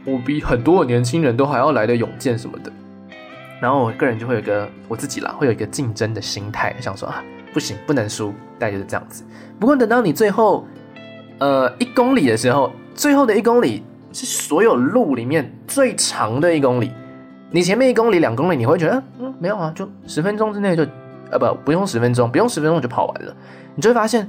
[0.06, 2.72] 我比很多年轻人都还要来得勇健什么的。
[3.60, 9.24] 然后我个人就会有一个我自己啦，会有一个竞争的心态，想说啊，不行，不能输，大概就是这样子。
[9.60, 10.66] 不过等到你最后，
[11.40, 13.84] 呃，一公里的时候，最后的一公里
[14.14, 16.92] 是所有路里面最长的一公里。
[17.52, 20.86] 你前面一公里、两公里，你会觉得，嗯，没有啊，就十分钟之内就，
[21.30, 23.36] 呃，不，不用十分钟，不用十分钟就跑完了。
[23.76, 24.28] 你就会发现，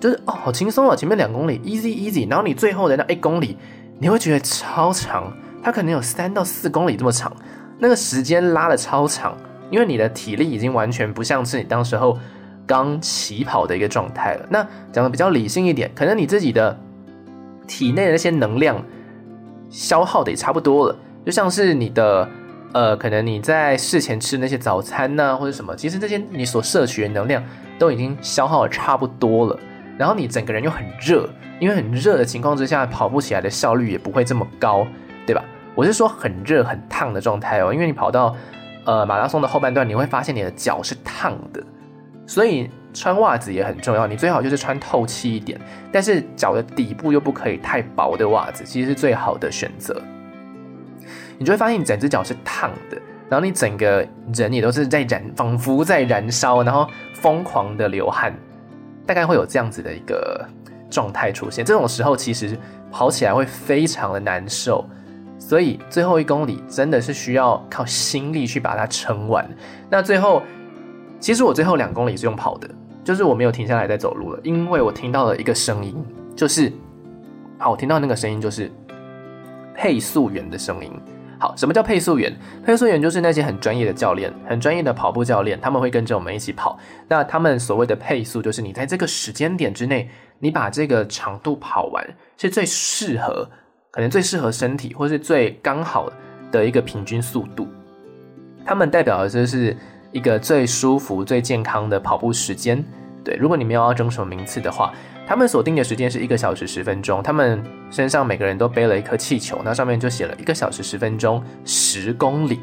[0.00, 2.28] 就是哦，好轻松啊，前面两公里，easy easy。
[2.28, 3.56] 然后你最后的那一公里，
[3.98, 7.32] 你会觉得超长，它可能有三到四公里这么长。
[7.78, 9.36] 那个时间拉的超长，
[9.70, 12.18] 因为你的体力已经完全不像是你当时候
[12.66, 14.46] 刚起跑的一个状态了。
[14.50, 16.76] 那讲的比较理性一点，可能你自己的
[17.66, 18.82] 体内的那些能量
[19.74, 22.28] 消耗的也差不多了，就像是你的
[22.72, 27.42] 呃，可能你在事前吃那些早餐呐、或者什么，其实这些你所摄取的能量
[27.76, 29.58] 都已经消耗的差不多了。
[29.98, 34.86] 然后你整个人又很热，因为很热的情况之下，跑步起来的效率也不会这么高，
[35.26, 35.44] 对吧？
[35.74, 38.36] 我是说很热很烫的状态哦，因为你跑到
[38.84, 41.60] 呃马拉松的后半段，你会发现你的脚是烫的，
[42.28, 44.06] 所以穿袜子也很重要。
[44.06, 45.60] 你最好就是穿透气一点，
[45.92, 50.00] 但是脚的底部又不可以太薄的袜子，其实是最好的选择。
[51.36, 52.96] 你就会发现你整只脚是烫的，
[53.28, 58.32] 然后你整个人也都是在燃，仿佛在燃烧，然后疯狂的流汗，
[59.04, 60.48] 大概会有这样子的一个
[60.88, 61.64] 状态出现。
[61.64, 62.56] 这种时候其实
[62.90, 64.88] 跑起来会非常的难受。
[65.36, 69.46] 所以最后一公里真的是需要靠心力去把它撑完。
[69.90, 70.42] 那最后，
[71.18, 72.70] 其实我最后两公里是用跑的，
[73.04, 75.94] 就是我没有停下来再走路了，因为我听到了一个声音，
[76.34, 76.72] 就是，
[77.58, 78.70] 好，我听到那个声音就是
[79.74, 80.90] 配速员的声音。
[81.38, 82.34] 好，什么叫配速员？
[82.64, 86.78] 配速员就是那些很专业的教练，很专业的跑步教练，他们会跟着我们一起跑。
[87.06, 92.02] 那他们所谓的配速，就是你在这个时间点之内，你把这个长度跑完，
[92.38, 93.46] 是最适合。
[93.90, 96.10] 可能最适合身体，或是最刚好
[96.50, 97.68] 的一个平均速度，
[98.64, 99.76] 他们代表的就是
[100.14, 102.82] 一个最舒服、最健康的跑步时间。
[103.24, 104.92] 对，如果你没有要争什么名次的话，
[105.26, 107.20] 他们锁定的时间是一个小时十分钟。
[107.20, 112.60] 他们身上每个人都背了一颗气球，那上面就写了一个小时十分钟十公里。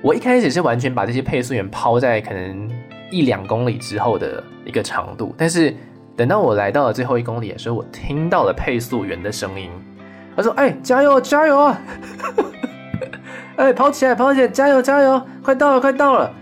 [0.00, 2.70] 我一开始是完全把这些配速员抛在可能
[3.10, 5.74] 一两公里之后的一个长度，但是
[6.14, 9.68] 等到我来到了最后一公里的时候，我听到了配速员的声音。
[10.36, 11.80] 他说：“哎、加油，加油啊！
[13.56, 16.32] 哎、跑起来，跑起来，加油，加油，快到了，快到了！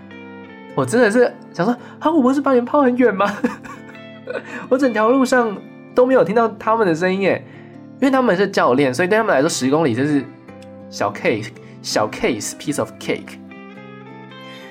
[0.75, 3.27] 我真的是想说，啊，我不是把你抛很远吗？
[4.69, 5.57] 我整条路上
[5.95, 7.45] 都没有听到他们的声音耶，
[8.01, 10.25] 因为他们是教练，所以对他们来说，十公里就是
[10.91, 11.49] 小 case，
[11.83, 13.39] 小 case，piece of cake。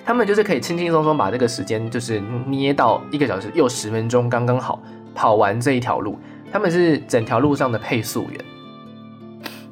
[0.06, 4.84] 他们就是可以轻轻松松把这个时间就是捏到一个小时又十分钟，刚刚好
[5.16, 6.20] 跑完这一条路。
[6.52, 8.40] 他们是整条路上的配速员。”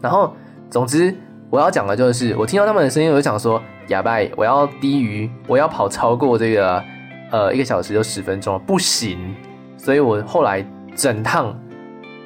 [0.01, 0.33] 然后，
[0.69, 1.13] 总之，
[1.51, 6.81] 我要讲的就是，我听到他们的声音，我就想说，哑巴，我要低于，我要跑超过这个，
[7.29, 9.35] 呃，一个小时就十分钟，不行。
[9.75, 11.53] 所以我后来整趟，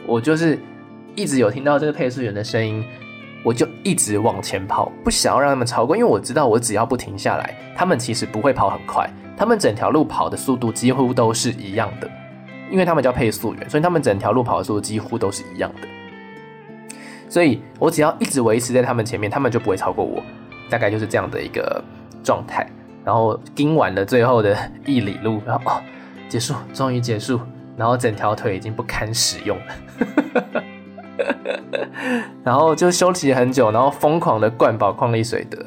[0.05, 0.59] 我就是
[1.15, 2.85] 一直有听到这个配速员的声音，
[3.43, 12.07] 我就一直往前跑，不想要让他们超过，因为我知道我只要不停下来，他们其实不会跑很快，他们整条路跑的速度几乎都是一样的，
[12.69, 15.87] 因为他们叫配速员，所以他们整条路跑的速度几乎都是一样的。
[17.27, 20.23] 所以我只要一直维持在他们前面，他们就不会超过我，
[20.69, 21.83] 大概就是这样的一个
[22.23, 22.65] 状态。
[23.03, 25.81] 然后盯完了最后的一里路，然后哦，
[26.27, 27.39] 结束，终于结束，
[27.77, 30.63] 然后整条腿已经不堪使用了，
[32.43, 35.65] 然后就休息很久，然后疯狂的灌宝矿力水的。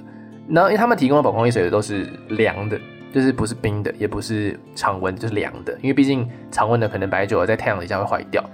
[0.49, 2.81] 然后因为他们提供的宝矿力水的都是凉的，
[3.12, 5.72] 就是不是冰的，也不是常温，就是凉的。
[5.80, 8.45] 因为毕竟常温的可能白酒在太阳底下会坏掉。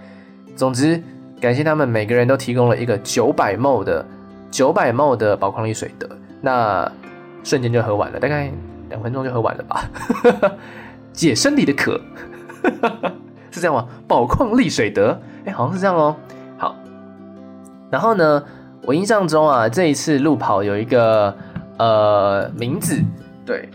[0.54, 1.02] 总之。
[1.44, 4.02] 感谢他们每个人都提供了一个九百 ml 的
[4.50, 6.08] 九百 ml 的宝矿力水得，
[6.40, 6.90] 那
[7.42, 8.50] 瞬间就喝完了，大概
[8.88, 9.84] 两分钟就喝完了吧，
[11.12, 12.00] 解身体的渴，
[13.52, 13.86] 是这样吗？
[14.08, 16.16] 宝矿力水得，哎，好像是这样哦。
[16.56, 16.74] 好，
[17.90, 18.42] 然后呢，
[18.82, 21.36] 我印象中啊，这一次路跑有一个
[21.76, 22.98] 呃名字，
[23.44, 23.68] 对，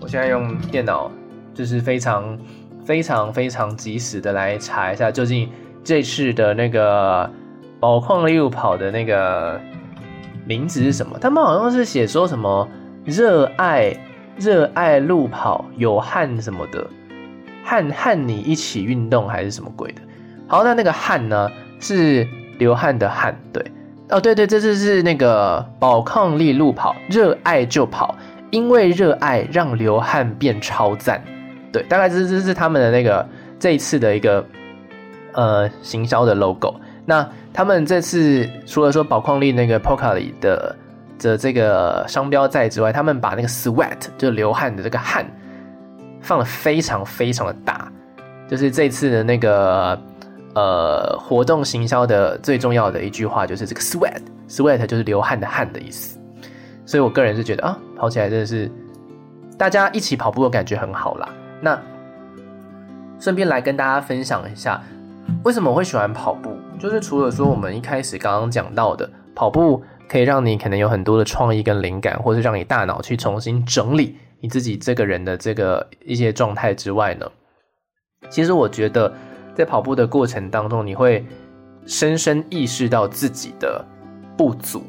[0.00, 1.08] 我现在用电脑
[1.54, 2.36] 就是非常
[2.84, 5.48] 非常非常及时的来查一下究竟。
[5.84, 7.30] 这次的那个
[7.78, 9.60] 宝矿力路跑的那个
[10.46, 11.18] 名字是什么？
[11.20, 12.68] 他们好像是写说什么
[13.04, 13.94] 热爱
[14.38, 16.84] 热爱路跑，有汗什么的，
[17.62, 20.00] 汗和你一起运动还是什么鬼的？
[20.48, 21.50] 好，那那个汗呢？
[21.80, 22.26] 是
[22.56, 23.62] 流汗的汗，对，
[24.08, 28.16] 哦，对对，这次是那个宝矿力路跑，热爱就跑，
[28.50, 31.22] 因为热爱让流汗变超赞，
[31.70, 33.28] 对，大概这这是他们的那个
[33.58, 34.42] 这一次的一个
[35.34, 36.74] 呃行销的 logo。
[37.04, 40.74] 那他们这次除了说宝矿力那个 Pocari 的
[41.18, 45.24] 的这个商标在之外，他们把那个 sweat 就流汗的这个汗
[46.20, 47.92] 放的非常非常的大，
[48.48, 50.00] 就是这次的那个
[50.54, 56.18] 呃活动行销的最重要的一句话就是这个 sweat，sweat 就是流汗的汗的意思。
[56.86, 58.70] 所以我个人是觉得啊，跑起来真的是
[59.56, 61.28] 大家一起跑步的感觉很好啦。
[61.60, 61.80] 那
[63.20, 64.82] 顺便来跟大家分享一下，
[65.44, 69.82] 为什么我会喜欢跑步，就是除了说我们一开始刚刚讲到的跑步。
[70.06, 77.26] 可以让你可能有很多的创意跟灵感，或是让你大脑去重新整理你自己这个人的这个一些状态之外呢，
[78.28, 79.10] 其实我觉得
[79.54, 81.24] 在跑步的过程当中，你会
[81.86, 83.82] 深深意识到自己的
[84.36, 84.82] 不足。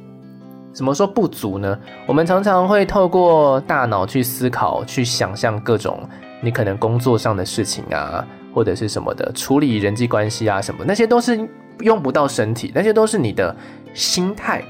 [0.74, 1.80] 怎么说不足呢？
[2.06, 5.98] 我们常常会透过大脑去思考、去想象各种
[6.42, 11.38] 你可能工作上的事情啊，或者是什么的处理人际关系啊什么，那些都是
[11.82, 13.54] 用不到身体，那些都是你的
[13.94, 14.64] 心态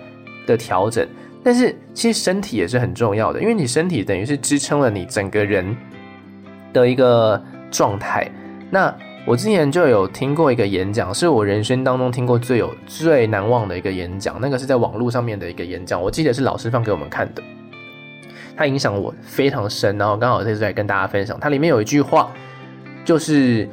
[0.48, 1.08] 的调整，
[1.44, 5.78] 但是其实身体也是很重要的，因为你身体等于是支撑了你整个人
[6.74, 8.28] 的一个状态。
[8.72, 8.92] 那
[9.28, 17.44] 我之前就有听过一个演讲，是我人生当中听过最有最难忘的一个演讲，那个是在网络上面的一个演讲，我记得是老师放给我们看的，
[18.58, 19.96] 它影响我非常深。
[20.00, 22.32] 然后刚好这次来跟大家分享，它里面有一句话，
[23.06, 23.70] 就是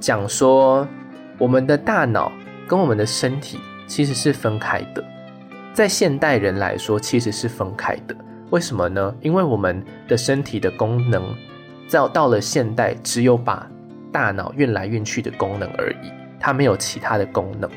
[0.00, 0.88] 讲说
[1.36, 2.32] 我们的大脑
[2.66, 5.04] 跟我们的身体其实是分开的。
[5.74, 8.16] 在现代人来说，其实是分开的。
[8.50, 9.14] 为什么呢？
[9.20, 11.22] 因为我们的身体的功能，
[11.90, 13.68] 到到了现代，只有把
[14.10, 16.10] 大脑运来运去的功能而已，
[16.40, 17.68] 它没有其他的功能。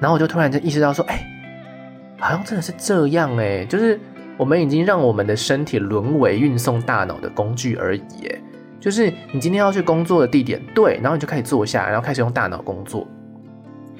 [0.00, 1.20] 然后我就突然间意识到说，哎，
[2.18, 4.00] 好像真的是这样哎，就是
[4.38, 8.02] 我们已经让我们的身体沦为运送大脑的工具而已。
[8.30, 8.40] 哎，
[8.80, 13.06] 就是你今天要去工作的地点，对，然后你就开始坐下，然后开始用大脑工作。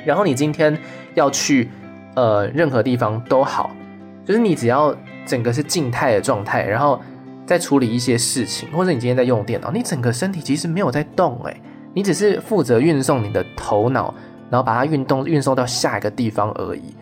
[0.04, 0.76] 然后你今天
[1.14, 1.68] 要去。
[2.16, 3.76] 呃，任何地方都好，
[4.24, 4.96] 就是你只要
[5.26, 6.98] 整个是静态的状态，然后
[7.44, 11.60] 再处理一些事情，或者你今天在用电脑，你整个身体其实没有在动诶，
[11.92, 14.14] 你只是负责运送你的头脑，
[14.48, 16.96] 然后把它运动运送到下一个地方而已。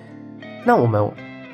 [0.64, 1.08] 那我们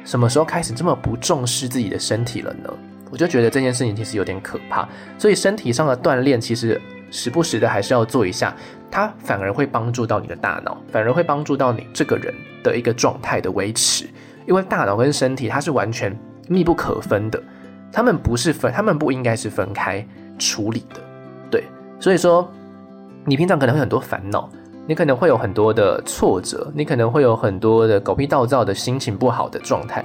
[0.07, 2.73] 什么时候开始这么不重视自己的身体了呢？
[3.11, 4.88] 我就觉得这件事情其实有点可怕，
[5.18, 6.80] 所以身体上的锻炼其实
[7.11, 8.54] 时不时的还是要做一下。
[8.92, 14.04] 它反而会帮助到你的大脑，反而会帮助到你这个人的一个状态的维持，
[14.48, 16.12] 因为大脑跟身体它是完全
[16.48, 17.40] 密不可分的，
[17.92, 20.04] 他们不是分，他们不应该是分开
[20.40, 21.00] 处理的，
[21.48, 21.62] 对，
[22.00, 22.50] 所以说
[23.24, 24.50] 你平常可能会很多烦恼，
[24.88, 30.04] 你可能会有很多的挫折，你可能会有很多的狗屁倒灶的心情不好的状态，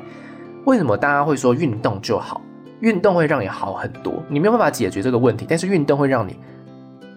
[0.65, 2.39] 为什么大家会说运动就好？
[2.81, 6.37] 运动会让你好很多，你没有办法解决这个问题，但是运动会让你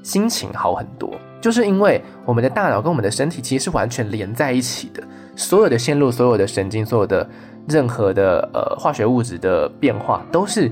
[0.03, 1.11] 心情好很多。
[1.41, 5.03] 就是因为我们的大脑跟我们的身体其实是完全连在一起的，
[5.37, 7.29] 所有的线路、所有的神经、所有的
[7.69, 10.71] 任何的呃化学物质的变化都是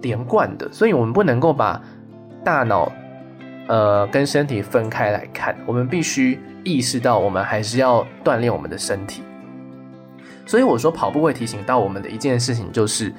[0.00, 1.78] 连贯的，所以我们不能够把
[2.42, 2.90] 大脑
[3.66, 9.22] 呃跟身体分开来看，我们必须意识到我们还是要锻炼我们的身体。
[10.46, 13.12] 所以我说跑步会提醒到我们的一件事情，就是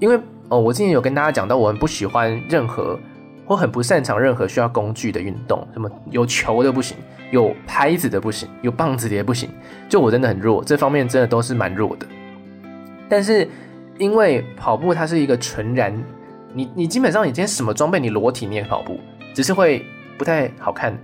[0.00, 0.18] 因为
[0.48, 2.98] 哦，我之前有跟大家讲到，我很不喜欢任何。
[3.46, 6.96] 我很不擅长任何需要工具的运动，什么有球的不行，
[7.30, 9.50] 有拍子的不行，有棒子的也不行。
[9.86, 12.06] 就我真的很弱，这方面真的都是蛮弱的。
[13.06, 13.46] 但是
[13.98, 15.94] 因为跑步它是一个纯然，
[16.54, 18.98] 你你基本上你今天什么装备你裸体你也跑步，
[19.34, 19.84] 只是会
[20.16, 20.96] 不太好看。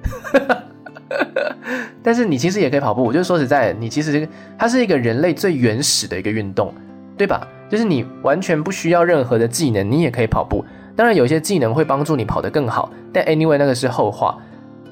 [2.02, 4.26] 但是你其实也可以跑步，我就说实在，你其实
[4.56, 6.72] 它是一个人类最原始的一个运动，
[7.18, 7.46] 对吧？
[7.70, 10.62] 就是你完全不需要任何的技能，你也可以跑步。
[10.96, 14.36] 当然，有些技能会帮助你跑得更好，但 anyway 那个是后话。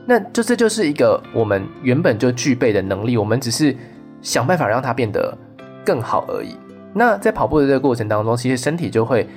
[0.07, 3.77] 那就这就是一个我们原本就具备的能力，我们只是
[4.23, 5.37] 想办法让它变得
[5.85, 6.57] 更好而已。
[6.95, 9.29] 那在跑步的这个过程当中，其实身体就会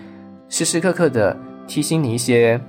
[0.47, 1.35] 时时刻刻的
[1.67, 2.61] 提醒你一些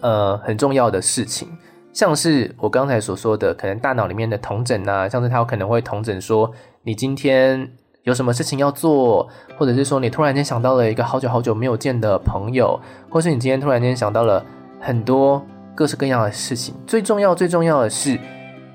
[0.00, 1.48] 呃很重要的事情，
[1.92, 6.52] 像是我刚才所说的，可能大脑里面的同诊啊，像是它有可能会同诊说
[6.82, 7.72] 你今天。
[8.04, 12.78] 有什么事情要做，或者是说你突然间想到了一个好久好久没有见的朋友，
[13.08, 14.44] 或是你今天突然间想到了
[14.80, 15.44] 很多
[15.74, 16.74] 各式各样的事情。
[16.84, 18.18] 最重要、最重要的是，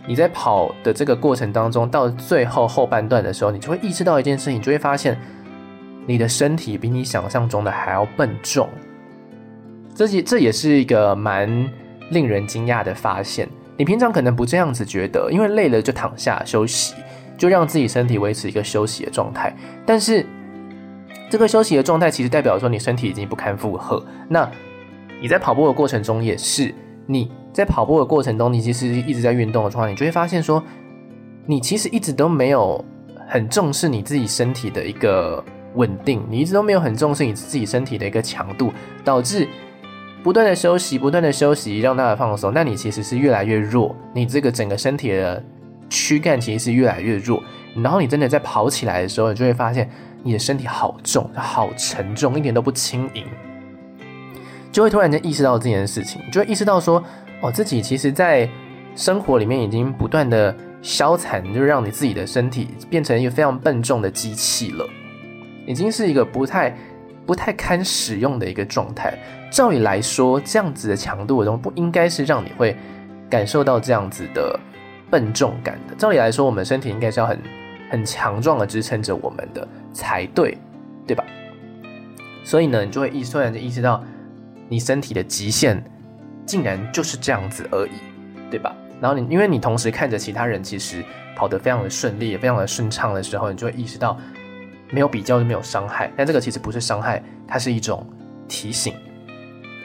[0.08, 5.20] 你在跑的这个过程当中，到最后后半段的时候，你就会意识到一件事情，你就会发现
[6.06, 8.70] 你的身体比你想象中的还要笨重。
[9.94, 11.50] 这也这也是一个蛮
[12.12, 13.50] 令人惊讶的发现。
[13.76, 16.96] 你平常可能不这样子觉得，因为累了就躺下休息，
[17.38, 19.56] 就让自己身体维持一个休息的状态。
[19.86, 20.26] 但是
[21.30, 24.04] 这个休息的状态其实代表说你身体已经不堪负荷。
[24.28, 24.50] 那
[25.22, 26.74] 你在跑步的过程中也是，
[27.06, 30.64] 你在跑步的过程中，你其实一直在运动的状态，你就会发现说，
[31.46, 32.84] 你其实一直都没有
[33.28, 35.44] 很重视你自己身体的一个
[35.76, 38.72] 稳定，你一直都没有很重视你自己身体的一个强度，
[39.04, 39.48] 导致。
[40.24, 42.52] 不断的休息，不断的休息，让大家放松。
[42.54, 45.42] 那你其实是越来越弱，你这个整个身体的
[45.90, 47.42] 躯干其实是越来越弱。
[47.76, 49.90] 然后你真的在跑起来的时候，你就会发现
[50.24, 53.24] 你的身体好重，好沉重，一点都不轻盈。
[54.72, 57.04] 就会突然间意识到这件事情，就会意识到说，
[57.42, 58.50] 哦，自己其实，在
[58.96, 64.88] 生活里面已经不断的消残，就是让你自己的身体变成一个非常笨重的机器了，
[65.66, 66.76] 已经是一个不太。
[67.26, 69.14] 不太堪使用的一个状态。
[69.52, 72.74] 照理来说，这样子的强度的东西不应该是让你会
[73.30, 74.58] 感受到这样子的
[75.10, 75.96] 笨重感的。
[75.96, 77.40] 照理来说，我们身体应该是要很
[77.90, 80.58] 很强壮的支撑着我们的才对，
[81.06, 81.24] 对吧？
[82.44, 84.04] 所以呢，你就会意突然就意识到，
[84.70, 85.84] 你身体的极限
[86.46, 87.92] 竟然就是这样子而已，
[88.50, 88.76] 对吧？
[89.02, 91.04] 然后你因为你同时看着其他人其实
[91.36, 94.18] 跑得非常的顺利，也非常的顺畅的时候，你就会意识到。
[94.90, 98.08] 没有比较就没有伤害，但这个其实不是伤害，它是一种
[98.48, 98.94] 提醒。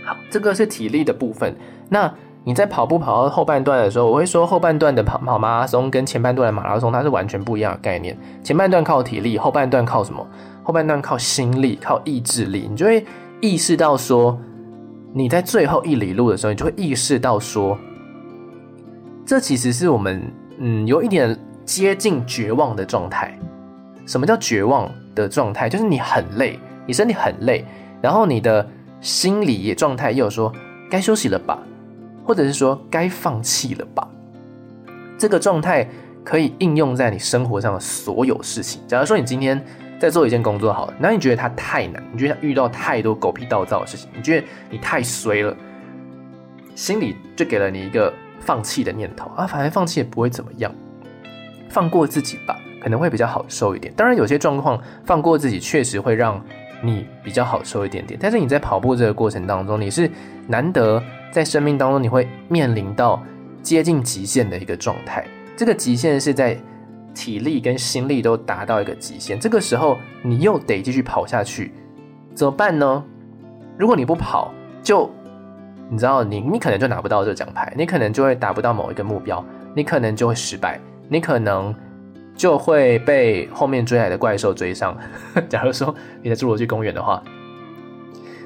[0.04, 1.52] 好，这个是体力的部分。
[1.88, 2.06] 那
[2.44, 8.18] 你在跑步跑到后半段的时候，我会说后半段的跑跑马拉松跟前半段的马拉松它是完全不一样的概念。
[8.42, 10.26] 前半段靠体力，后半段靠什么？
[10.64, 12.66] 后半段靠心力，靠意志力。
[12.68, 13.04] 你就会
[13.40, 14.36] 意识到说，
[15.12, 17.78] 你在最后一里路的时候，你就会意识到说，
[19.24, 20.22] 这其实是我们
[20.58, 23.38] 嗯有一点接近绝望的状态。
[24.04, 25.68] 什么叫绝望的状态？
[25.68, 27.64] 就是你很累，你身体很累，
[28.00, 28.68] 然后你的
[29.00, 30.52] 心理状态又说
[30.90, 31.56] 该休息了吧，
[32.24, 34.08] 或者是说该放弃了吧。
[35.18, 35.88] 这个状态
[36.24, 38.80] 可以应用在你生活上的所有事情。
[38.86, 39.62] 假如说你今天
[39.98, 45.56] 在做一件工作好了，那你觉得它太难，你觉得遇到太多狗屁倒灶的事情，你觉得你太衰了，
[46.74, 50.74] 心里就给了你一个放弃的念头啊，反正放弃也不会怎么样，
[51.68, 52.58] 放过自己吧。
[52.82, 53.94] 可能会比较好受一点。
[53.94, 56.44] 当然，有些状况放过自己确实会让
[56.82, 58.18] 你比较好受一点点。
[58.20, 60.10] 但是你在跑步这个过程当中，你是
[60.48, 61.00] 难得
[61.32, 63.20] 在生命当中你会面临到
[63.62, 65.26] 接近极限的一个状态。
[65.56, 66.56] 这个极限是在
[67.12, 69.40] 体力跟心力都达到一个极限。
[69.40, 71.72] 这个时候你又得继续跑下去，
[72.34, 73.04] 怎么办呢？
[73.76, 74.52] 如果你不跑，
[74.82, 75.10] 就
[75.88, 80.78] 你知道，你你可能就拿不到这个奖牌，你可能就会达不到某一个目标，你可能就会失败，
[81.08, 81.74] 你可能。
[82.34, 84.96] 就会被后面追来的怪兽追上。
[85.50, 87.22] 假如说你在侏罗纪公园的话，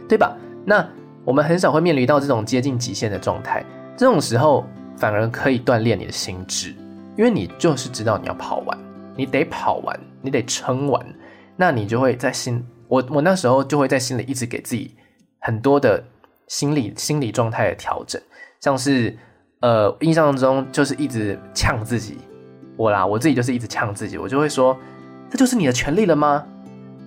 [0.09, 0.37] 对吧？
[0.65, 0.85] 那
[1.27, 3.65] 我们很少会面临到这种接近极限的状态。
[3.97, 4.65] 这种时候
[4.97, 6.73] 反而可以锻炼你的心智，
[7.17, 8.79] 因为你就是知道你要跑完，
[9.17, 11.05] 你得跑完，你得撑完。
[11.57, 14.95] 那你就会在心，我我那时候就会在心里一直给自己
[15.41, 16.03] 很多的
[16.47, 18.23] 心理心理状态的调整，
[18.61, 19.17] 像是
[19.61, 22.19] 呃印象中就是一直呛自己。
[22.77, 24.79] 我啦，我自己就是一直呛自己，我就会说，
[25.29, 26.47] 这就是你的权利了吗？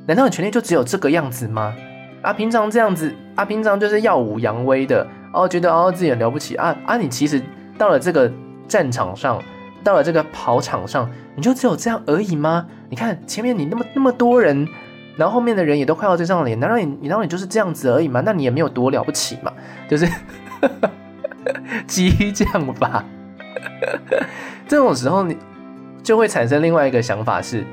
[0.07, 1.75] 难道你权利就只有这个样子吗？
[2.21, 7.41] 啊，平常这样子，啊，平常就是耀武扬威的，哦，觉得哦自己很了不起啊啊，你其实
[7.77, 8.31] 到了这个
[8.67, 9.41] 战场上，
[9.83, 12.65] 到了这个跑场上，你就只有这样而已吗？
[12.89, 14.67] 你看前面你那么那么多人，
[15.15, 18.21] 然后后面的人也都快要追上了，难道你难道你就是这样子而已吗？
[18.25, 19.51] 那你也没有多了不起嘛，
[19.89, 20.07] 就是
[21.87, 23.03] 激将法，
[24.67, 25.37] 这种时候你。
[26.01, 27.63] 就会产生另外一个想法是，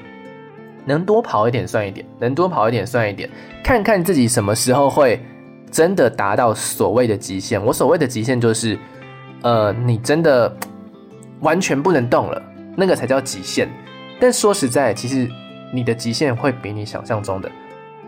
[0.87, 3.28] 能多跑一点算一点，能多跑一点算一点，
[3.62, 5.20] 看看自己什么时候会
[5.70, 7.62] 真的达到所谓的极限。
[7.62, 8.78] 我所谓的极限就是，
[9.43, 10.51] 呃，你真的
[11.41, 12.43] 完全不能动了，
[12.76, 13.68] 那个才叫极限。
[14.18, 15.28] 但说实在，其实
[15.74, 17.51] 你的极限会比你想象中的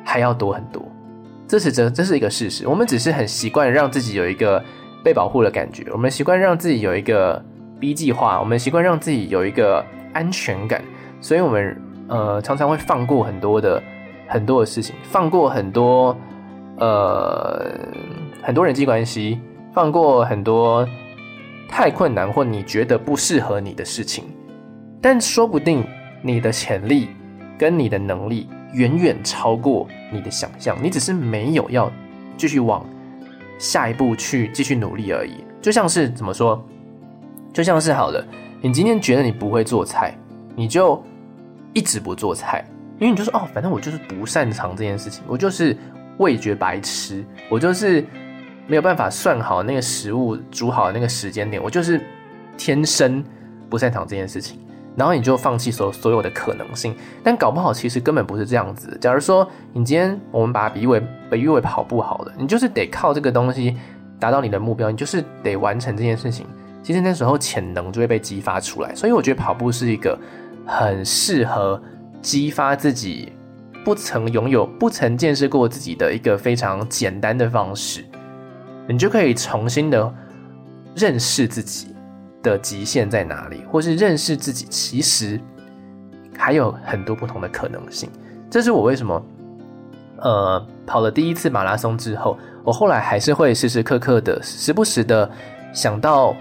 [0.05, 0.83] 还要多很多，
[1.47, 2.66] 这是这这是一个事实。
[2.66, 4.64] 我们只是很习惯让自己有一个
[5.05, 7.45] 被保护的感觉，我们习惯让自己有一个
[7.79, 9.85] B 计划，我们习惯让自己有一个。
[10.14, 10.83] 安全感，
[11.20, 13.83] 所以我们呃常常会放过很多的
[14.27, 16.17] 很多的事情，放过很多
[16.79, 17.65] 呃
[18.43, 19.41] 很多人际关系，
[19.73, 20.87] 放过很多
[21.69, 24.25] 太困难或你觉得不适合你的事情。
[25.01, 25.85] 但说不定
[26.23, 27.11] 你的潜力
[27.57, 31.91] 跟你的能力远远超过你的想象，你只是没有要
[32.37, 32.85] 继续往
[33.59, 35.45] 下一步去继续努力而已。
[35.61, 36.61] 就像是怎么说？
[37.53, 38.25] 就像是好了。
[38.61, 40.17] 你今天觉得你不会做菜，
[40.57, 41.01] 你就
[41.73, 42.64] 一直不做菜，
[42.99, 45.77] 因为你就说哦，反正我就是不擅长这件事情，我就是
[46.19, 48.05] 味觉白痴，我就是
[48.66, 52.01] 没有办法算好那个食物煮好的那个时间点，我就是
[52.57, 53.23] 天生
[53.71, 54.59] 不擅长这件事情，
[54.97, 56.95] 然后你就放弃所所有的可能性。
[57.23, 58.99] 但搞不好其实根本不是这样子。
[59.01, 61.01] 假如说你今天我们把它比喻为
[61.31, 63.77] 比喻为跑步好了，你就是得靠这个东西
[64.19, 66.47] 达到你的目标，你就是得完成这件事情。
[66.83, 68.95] 其实那时候潜能就会被激发出来。
[68.95, 70.19] 所以我觉得跑步是一个
[70.69, 71.83] 很适合
[72.21, 73.33] 激发自己
[73.85, 78.05] 不曾拥有、不曾见识过自己的一个非常简单的方式。
[78.87, 80.14] 你就可以重新的
[80.95, 81.89] 认识自己
[82.43, 85.41] 的极限在哪里，或是认识自己其实
[86.37, 88.11] 还有很多不同的可能性。
[88.51, 89.27] 这是我为什么，
[90.19, 95.31] 呃，跑了第一次马拉松之后，我后来还是会时时刻刻的、时不时的
[95.73, 96.35] 想到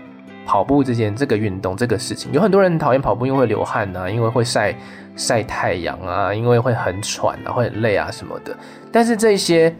[0.47, 2.31] 跑步这件这个运动这个事情。
[2.31, 4.73] 有很多人讨厌跑步，因为会流汗啊，因为会晒
[5.15, 8.57] 晒太阳啊，因为会很喘啊，会很累啊什么的。
[8.91, 9.75] 但是这些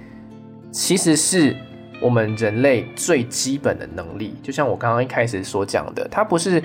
[0.69, 1.55] 其实是。
[1.99, 6.61] 我们人类最基本的能力，就像我刚刚一开始所讲的，它不是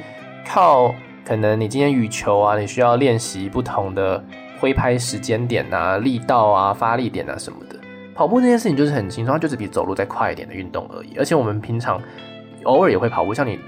[0.47, 0.95] 靠
[1.25, 4.23] 可能你今天羽球啊，你需要练习不同的
[4.61, 7.77] 挥拍时间点啊、力道啊、发力点啊什么的。
[8.15, 11.17] 跑步这件事情就是很轻松，它就是比走路再快一点的运动而已。
[11.17, 11.99] 而且我们平常
[12.65, 13.59] 偶尔也会跑步，像你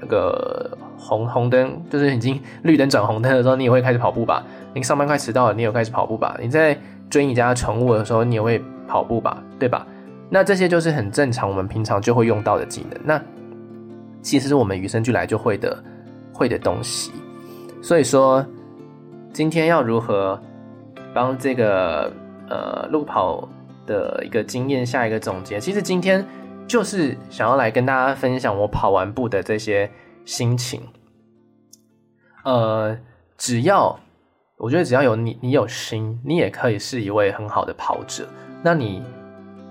[0.00, 4.44] 那个红红灯，就是已经 绿灯转红灯的时候，你也会开始跑步吧？
[4.74, 6.36] 你上班快迟到了，你也有开始跑步吧？
[6.40, 6.78] 你在
[7.08, 9.42] 追你家宠物的时候，你也会跑步吧？
[9.58, 9.86] 对吧？
[10.28, 13.00] 那这些就是很正常，我们平常就会用到的技能。
[13.04, 13.20] 那
[14.22, 15.76] 其实是我们与生俱来就会的
[16.32, 17.10] 会的东西。
[17.82, 18.46] 所以说，
[19.32, 20.40] 今天要如何
[21.12, 22.12] 帮这个
[22.48, 23.48] 呃路跑
[23.86, 25.58] 的一个经验下一个总结？
[25.58, 26.24] 其实今天
[26.70, 29.90] 就是想要来跟大家分享我跑完步的这些
[30.24, 30.80] 心情。
[32.44, 32.96] 呃，
[33.36, 33.98] 只要
[34.56, 38.28] 我觉得只要有你，你有心，你也可以是一位很好的跑者。
[38.62, 39.02] 那你。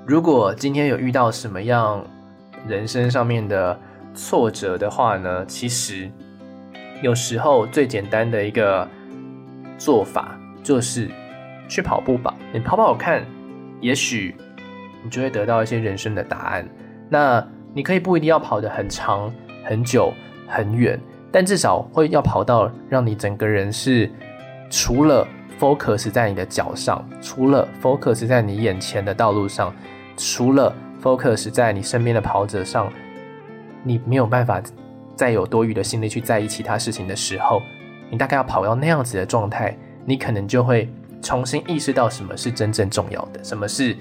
[0.08, 2.04] 如果今天有遇到什么样
[2.68, 3.80] 人生上面的
[4.16, 5.46] 挫折的话呢？
[5.46, 6.10] 其实
[7.04, 8.88] 有时候最简单的一个
[9.78, 11.08] 做法就是
[11.68, 12.34] 去跑步吧。
[12.52, 13.24] 你跑跑看，
[13.82, 14.36] 也许
[15.04, 16.68] 你就会得到一些人生的答案。
[17.10, 19.34] 那你可以不一定要跑得很长、
[19.66, 20.14] 很久、
[20.48, 21.00] 很远，
[21.32, 24.10] 但至少会要跑到让你整个人是
[24.70, 25.28] 除了
[25.60, 29.74] focus 在你的脚上，除了 focus 在你眼前的道路上。
[30.22, 32.92] 除了 focus 在你身边的跑者上，
[33.84, 34.62] 你没有办法
[35.16, 37.62] 再有多余的心力去在意其他事情的时候，
[38.10, 40.90] 你大概要跑到那样子的状态，你可能就会
[41.22, 43.96] 重新意识到什么是真正重要的，什么是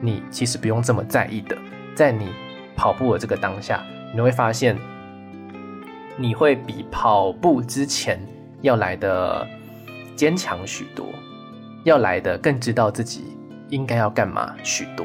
[0.00, 1.54] 你其实不用这么在意的。
[1.94, 2.32] 在你
[2.78, 4.78] 跑步的这个当下，你会发现，
[6.16, 8.20] 你会比跑步之前
[8.62, 9.44] 要来的
[10.14, 11.04] 坚强许多，
[11.82, 13.36] 要来的更知道自己
[13.68, 15.04] 应该要干嘛许多。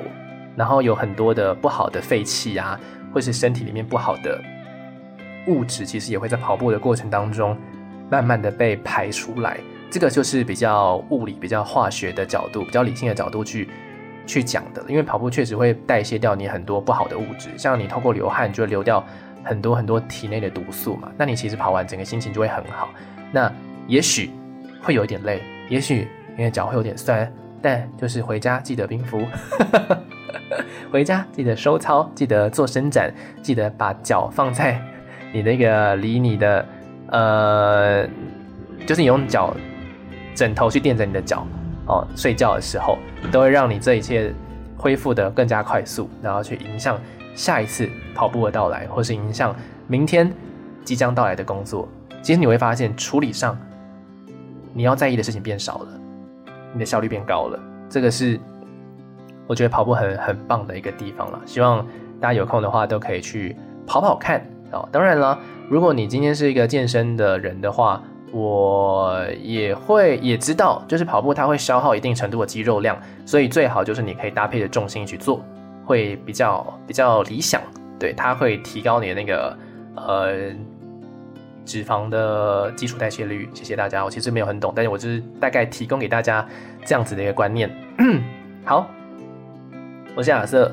[0.56, 2.80] 然后有很多的不好的废气啊，
[3.12, 4.40] 或是身体里面不好的
[5.48, 7.58] 物质，其实也会在跑步的过程当中
[8.08, 9.60] 慢慢的被排出来。
[9.90, 13.68] 这个就是比较物理、比较化学的角度、比较理性的角度去
[14.26, 14.84] 去讲的。
[14.88, 19.04] 因为跑步确实会代谢掉你很多不好的物质，像你透过流汗就会流掉
[19.44, 21.12] 很多很多体内的毒素嘛。
[21.18, 22.90] 那你其实跑完整个心情就会很好。
[23.32, 23.52] 那
[23.88, 24.32] 也许
[24.82, 26.08] 会有一点累，也许
[26.38, 29.26] 你的脚会有点酸，但就是回家记得冰敷。
[30.92, 33.12] 回家记得收操，记得做伸展，
[33.42, 34.80] 记得把脚放在
[35.32, 36.66] 你那个离你的
[37.08, 38.08] 呃，
[38.86, 39.56] 就是你用脚
[40.36, 41.48] 枕头去垫着你的脚
[41.88, 42.98] 哦，睡觉的时候
[43.32, 44.34] 都会让你这一切
[44.78, 47.00] 恢复得更加快速，然后去迎向
[47.36, 49.56] 下一次跑步的到来，或是迎向
[49.88, 50.32] 明天
[50.84, 51.88] 即将到来的工作。
[52.22, 53.58] 其实你会发现处理上
[54.74, 55.88] 你要在意的事情变少了，
[56.74, 57.60] 你的效率变高了，
[57.90, 58.40] 这个是。
[59.46, 61.86] 我觉得跑步很很棒的一个地方了，希望
[62.18, 63.54] 大家有空的话都可以去
[63.86, 64.88] 跑跑看哦。
[64.90, 65.38] 当然了，
[65.70, 68.02] 如果你今天是一个健身的人的话，
[68.34, 75.46] 我也会也知道，就是跑步它会消耗一定程度的肌肉量，所以最好就是你可以搭配着重心去做，
[75.86, 77.62] 会比较比较理想。
[78.00, 79.58] 对，它会提高你的那个
[79.96, 80.34] 呃
[81.64, 83.48] 脂肪的基础代谢率。
[83.54, 86.46] 谢谢大家，我其实没有很懂，但是我就是大概提供给大家
[86.84, 87.70] 这样子的一个观念。
[88.66, 88.90] 好。
[90.16, 90.72] 我是亚瑟，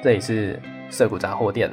[0.00, 1.68] 这里是涩谷杂货店。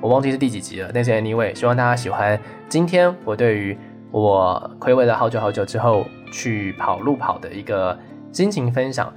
[0.00, 2.40] 我忘记是第几集了，但是 anyway，希望大家喜欢
[2.70, 3.76] 今天我对于
[4.10, 7.98] 我回味了好久好久之后去跑路跑的一个
[8.32, 9.12] 心情分享。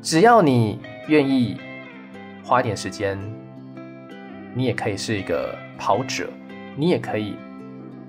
[0.00, 0.78] 只要你
[1.08, 1.60] 愿意
[2.42, 3.18] 花点时间，
[4.54, 6.28] 你也可以是一个跑者，
[6.76, 7.36] 你也可以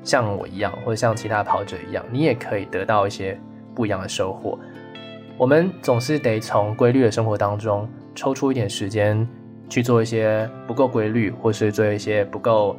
[0.03, 3.39] 像我一样，或者像其他跑者一样，你也可以得到一些
[3.73, 4.57] 不一样的收获。
[5.37, 7.87] 我们总是得从规律的生活当中。
[8.13, 9.25] 抽出一点时间
[9.69, 12.75] 去做一些不够规律，或是做一些不够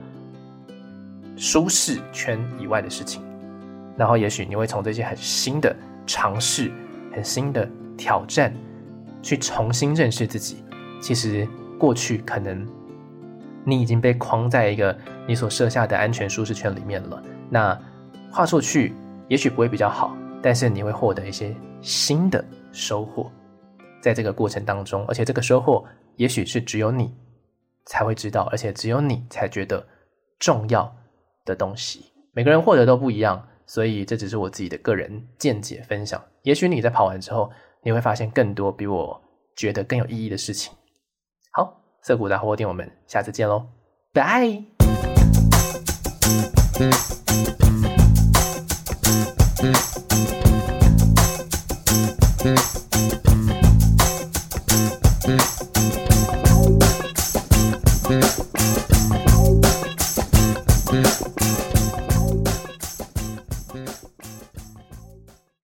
[1.38, 3.22] 舒适圈以外的事情，
[3.96, 5.74] 然后也许你会从这些很新的
[6.06, 6.72] 尝试、
[7.12, 8.54] 很新的挑战，
[9.22, 10.64] 去重新认识自己。
[11.00, 11.46] 其实
[11.78, 12.66] 过去可能
[13.64, 17.78] 你已经被框在一个你所设下的安全舒适圈里面了，那
[18.32, 18.94] 跨出去
[19.28, 23.30] 也许不会比较好，但是你会获得一些新的收获，
[24.00, 25.84] 在这个过程当中，而且这个收获
[26.16, 27.12] 也许是只有你
[27.86, 29.84] 才会知道，而且只有你才觉得
[30.38, 30.92] 重要
[31.44, 32.06] 的东西。
[32.32, 36.22] 每个人获得都不一样，所以这只是我自己的个人见解分享。
[36.42, 37.50] 也许你在跑完之后，
[37.82, 39.18] 你会发现更多比我
[39.56, 40.70] 觉得更有意义的事情。
[41.52, 43.66] 好，色谷杂货店，我们下次见喽，
[44.12, 44.62] 拜。